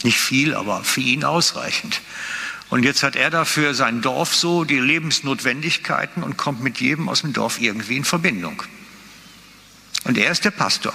Nicht 0.04 0.20
viel, 0.20 0.56
aber 0.56 0.84
für 0.84 1.02
ihn 1.02 1.24
ausreichend. 1.24 2.02
Und 2.70 2.84
jetzt 2.84 3.04
hat 3.04 3.16
er 3.16 3.30
dafür 3.30 3.74
sein 3.74 4.02
Dorf 4.02 4.36
so 4.36 4.64
die 4.64 4.80
Lebensnotwendigkeiten 4.80 6.24
und 6.24 6.38
kommt 6.38 6.62
mit 6.62 6.80
jedem 6.80 7.10
aus 7.10 7.22
dem 7.22 7.34
Dorf 7.34 7.60
irgendwie 7.60 7.98
in 7.98 8.06
Verbindung. 8.06 8.62
Und 10.04 10.18
er 10.18 10.32
ist 10.32 10.46
der 10.46 10.52
Pastor. 10.52 10.94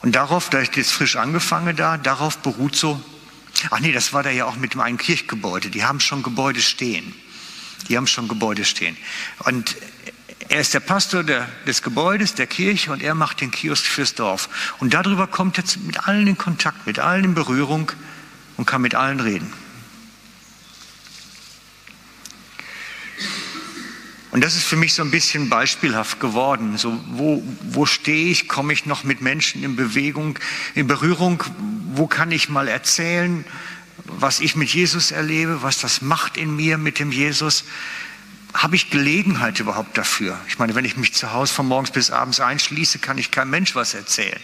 Und 0.00 0.16
darauf, 0.16 0.50
da 0.50 0.58
ist 0.58 0.76
jetzt 0.76 0.92
frisch 0.92 1.16
angefangen 1.16 1.76
da, 1.76 1.96
darauf 1.96 2.38
beruht 2.38 2.76
so, 2.76 3.00
ach 3.70 3.80
nee, 3.80 3.92
das 3.92 4.12
war 4.12 4.22
da 4.22 4.30
ja 4.30 4.46
auch 4.46 4.56
mit 4.56 4.76
einem 4.76 4.98
Kirchgebäude, 4.98 5.70
die 5.70 5.84
haben 5.84 6.00
schon 6.00 6.22
Gebäude 6.22 6.60
stehen. 6.60 7.14
Die 7.88 7.96
haben 7.96 8.06
schon 8.06 8.28
Gebäude 8.28 8.64
stehen. 8.64 8.96
Und 9.40 9.76
er 10.48 10.60
ist 10.60 10.74
der 10.74 10.80
Pastor 10.80 11.24
der, 11.24 11.48
des 11.66 11.82
Gebäudes, 11.82 12.34
der 12.34 12.46
Kirche 12.46 12.92
und 12.92 13.02
er 13.02 13.14
macht 13.14 13.40
den 13.40 13.50
Kiosk 13.50 13.84
fürs 13.84 14.14
Dorf. 14.14 14.48
Und 14.78 14.94
darüber 14.94 15.26
kommt 15.26 15.58
er 15.58 15.64
mit 15.84 16.06
allen 16.06 16.26
in 16.26 16.38
Kontakt, 16.38 16.86
mit 16.86 16.98
allen 16.98 17.24
in 17.24 17.34
Berührung 17.34 17.90
und 18.56 18.66
kann 18.66 18.82
mit 18.82 18.94
allen 18.94 19.20
reden. 19.20 19.52
Und 24.34 24.42
das 24.42 24.56
ist 24.56 24.64
für 24.64 24.74
mich 24.74 24.94
so 24.94 25.02
ein 25.02 25.12
bisschen 25.12 25.48
beispielhaft 25.48 26.18
geworden. 26.18 26.76
So, 26.76 27.00
wo, 27.12 27.40
wo 27.62 27.86
stehe 27.86 28.32
ich? 28.32 28.48
Komme 28.48 28.72
ich 28.72 28.84
noch 28.84 29.04
mit 29.04 29.20
Menschen 29.20 29.62
in 29.62 29.76
Bewegung, 29.76 30.40
in 30.74 30.88
Berührung? 30.88 31.42
Wo 31.92 32.08
kann 32.08 32.32
ich 32.32 32.48
mal 32.48 32.66
erzählen, 32.66 33.44
was 34.04 34.40
ich 34.40 34.56
mit 34.56 34.70
Jesus 34.70 35.12
erlebe, 35.12 35.62
was 35.62 35.78
das 35.78 36.02
macht 36.02 36.36
in 36.36 36.56
mir 36.56 36.78
mit 36.78 36.98
dem 36.98 37.12
Jesus? 37.12 37.62
Habe 38.54 38.76
ich 38.76 38.90
Gelegenheit 38.90 39.58
überhaupt 39.58 39.98
dafür? 39.98 40.38
Ich 40.46 40.60
meine, 40.60 40.76
wenn 40.76 40.84
ich 40.84 40.96
mich 40.96 41.12
zu 41.12 41.32
Hause 41.32 41.52
von 41.52 41.66
morgens 41.66 41.90
bis 41.90 42.12
abends 42.12 42.38
einschließe, 42.38 43.00
kann 43.00 43.18
ich 43.18 43.32
kein 43.32 43.50
Mensch 43.50 43.74
was 43.74 43.94
erzählen. 43.94 44.40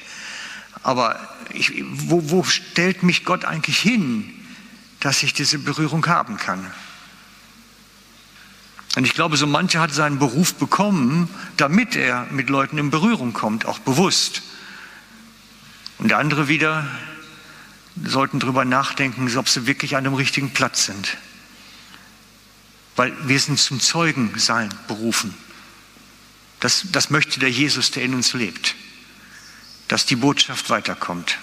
Aber 0.83 1.18
ich, 1.53 1.85
wo, 1.90 2.31
wo 2.31 2.42
stellt 2.42 3.05
mich 3.05 3.25
Gott 3.25 3.44
eigentlich 3.44 3.79
hin, 3.79 4.35
dass 4.99 5.23
ich 5.23 5.33
diese 5.33 5.59
Berührung 5.59 6.07
haben 6.07 6.37
kann? 6.37 6.70
Und 8.96 9.05
ich 9.05 9.14
glaube, 9.14 9.37
so 9.37 9.46
mancher 9.46 9.81
hat 9.81 9.94
seinen 9.94 10.18
Beruf 10.18 10.55
bekommen, 10.55 11.29
damit 11.57 11.94
er 11.94 12.27
mit 12.31 12.51
Leuten 12.51 12.79
in 12.79 12.90
Berührung 12.90 13.33
kommt, 13.33 13.64
auch 13.64 13.79
bewusst. 13.79 14.42
Und 15.99 16.12
andere 16.12 16.49
wieder 16.49 16.85
sollten 18.05 18.40
darüber 18.40 18.64
nachdenken, 18.64 19.31
ob 19.37 19.49
sie 19.49 19.66
wirklich 19.66 19.96
an 19.96 20.03
dem 20.03 20.14
richtigen 20.14 20.51
Platz 20.51 20.87
sind. 20.87 21.16
Weil 22.96 23.12
wir 23.29 23.40
sind 23.40 23.59
zum 23.59 23.81
Zeugen 23.81 24.38
sein 24.38 24.68
berufen. 24.88 25.35
Das, 26.61 26.87
das 26.92 27.11
möchte 27.11 27.40
der 27.40 27.50
Jesus, 27.50 27.90
der 27.90 28.03
in 28.03 28.14
uns 28.14 28.33
lebt. 28.35 28.74
Dass 29.88 30.07
die 30.07 30.16
Botschaft 30.16 30.70
weiterkommt. 30.70 31.38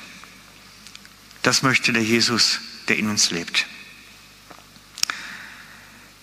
Das 1.41 1.63
möchte 1.63 1.93
der 1.93 2.03
Jesus, 2.03 2.60
der 2.88 2.97
in 2.97 3.10
uns 3.10 3.31
lebt. 3.31 3.65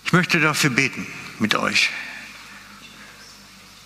Ich 0.05 0.13
möchte 0.13 0.39
dafür 0.39 0.69
beten 0.69 1.07
mit 1.39 1.55
euch, 1.55 1.89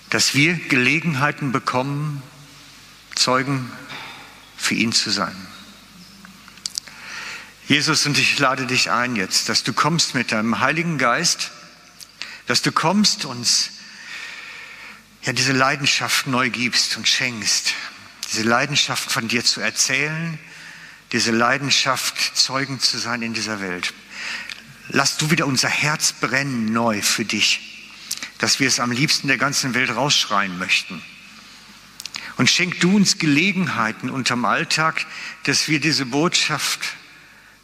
dass 0.10 0.34
wir 0.34 0.54
Gelegenheiten 0.56 1.52
bekommen, 1.52 2.21
Zeugen 3.15 3.71
für 4.58 4.75
ihn 4.75 4.91
zu 4.91 5.10
sein. 5.12 5.36
Jesus, 7.69 8.08
und 8.08 8.17
ich 8.17 8.39
lade 8.39 8.65
dich 8.65 8.89
ein 8.89 9.15
jetzt, 9.15 9.47
dass 9.47 9.62
du 9.62 9.73
kommst 9.73 10.15
mit 10.15 10.32
deinem 10.32 10.60
Heiligen 10.60 10.97
Geist, 10.97 11.51
dass 12.47 12.63
du 12.63 12.71
kommst 12.71 13.25
und 13.25 13.47
ja 15.21 15.34
diese 15.34 15.51
Leidenschaft 15.51 16.25
neu 16.25 16.49
gibst 16.49 16.97
und 16.97 17.08
schenkst, 17.08 17.75
diese 18.32 18.41
Leidenschaft 18.41 19.12
von 19.12 19.27
dir 19.27 19.45
zu 19.45 19.62
erzählen, 19.62 20.39
diese 21.12 21.29
Leidenschaft 21.29 22.36
Zeugen 22.36 22.79
zu 22.79 22.97
sein 22.97 23.21
in 23.21 23.36
dieser 23.36 23.62
Welt. 23.62 23.93
Lass 24.88 25.17
du 25.17 25.29
wieder 25.29 25.45
unser 25.45 25.69
Herz 25.69 26.12
brennen 26.13 26.73
neu 26.73 27.03
für 27.03 27.23
dich, 27.23 27.86
dass 28.39 28.60
wir 28.60 28.67
es 28.67 28.79
am 28.79 28.89
liebsten 28.89 29.27
der 29.27 29.38
ganzen 29.38 29.75
Welt 29.75 29.91
rausschreien 29.91 30.58
möchten. 30.58 31.03
Und 32.38 32.49
schenk 32.49 32.79
du 32.79 32.95
uns 32.95 33.19
Gelegenheiten 33.19 34.10
unterm 34.10 34.45
Alltag, 34.45 35.05
dass 35.43 35.67
wir 35.67 35.79
diese 35.79 36.08
Botschaft 36.08 36.95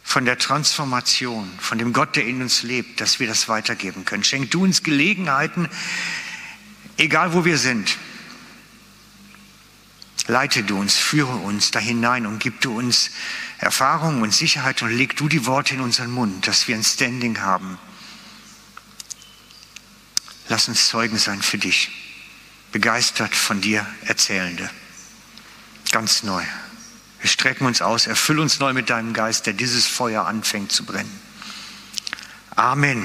von 0.06 0.24
der 0.24 0.38
Transformation, 0.38 1.50
von 1.58 1.78
dem 1.78 1.92
Gott, 1.92 2.14
der 2.14 2.24
in 2.26 2.40
uns 2.40 2.62
lebt, 2.62 3.00
dass 3.00 3.18
wir 3.18 3.26
das 3.26 3.48
weitergeben 3.48 4.04
können. 4.04 4.22
Schenk 4.22 4.52
du 4.52 4.62
uns 4.62 4.84
Gelegenheiten, 4.84 5.68
egal 6.96 7.34
wo 7.34 7.44
wir 7.44 7.58
sind. 7.58 7.98
Leite 10.28 10.62
du 10.62 10.78
uns, 10.78 10.94
führe 10.94 11.34
uns 11.34 11.72
da 11.72 11.80
hinein 11.80 12.24
und 12.24 12.38
gib 12.38 12.60
du 12.60 12.78
uns 12.78 13.10
Erfahrung 13.58 14.22
und 14.22 14.32
Sicherheit 14.32 14.80
und 14.80 14.96
leg 14.96 15.16
du 15.16 15.28
die 15.28 15.44
Worte 15.44 15.74
in 15.74 15.80
unseren 15.80 16.12
Mund, 16.12 16.46
dass 16.46 16.68
wir 16.68 16.76
ein 16.76 16.84
Standing 16.84 17.40
haben. 17.40 17.76
Lass 20.48 20.68
uns 20.68 20.86
Zeugen 20.86 21.18
sein 21.18 21.42
für 21.42 21.58
dich, 21.58 21.90
begeistert 22.70 23.34
von 23.34 23.60
dir 23.60 23.84
Erzählende, 24.02 24.70
ganz 25.90 26.22
neu. 26.22 26.44
Wir 27.26 27.30
strecken 27.30 27.66
uns 27.66 27.82
aus, 27.82 28.06
erfüll 28.06 28.38
uns 28.38 28.60
neu 28.60 28.72
mit 28.72 28.88
deinem 28.88 29.12
Geist, 29.12 29.46
der 29.46 29.52
dieses 29.52 29.84
Feuer 29.84 30.26
anfängt 30.26 30.70
zu 30.70 30.84
brennen. 30.84 31.10
Amen. 32.54 33.04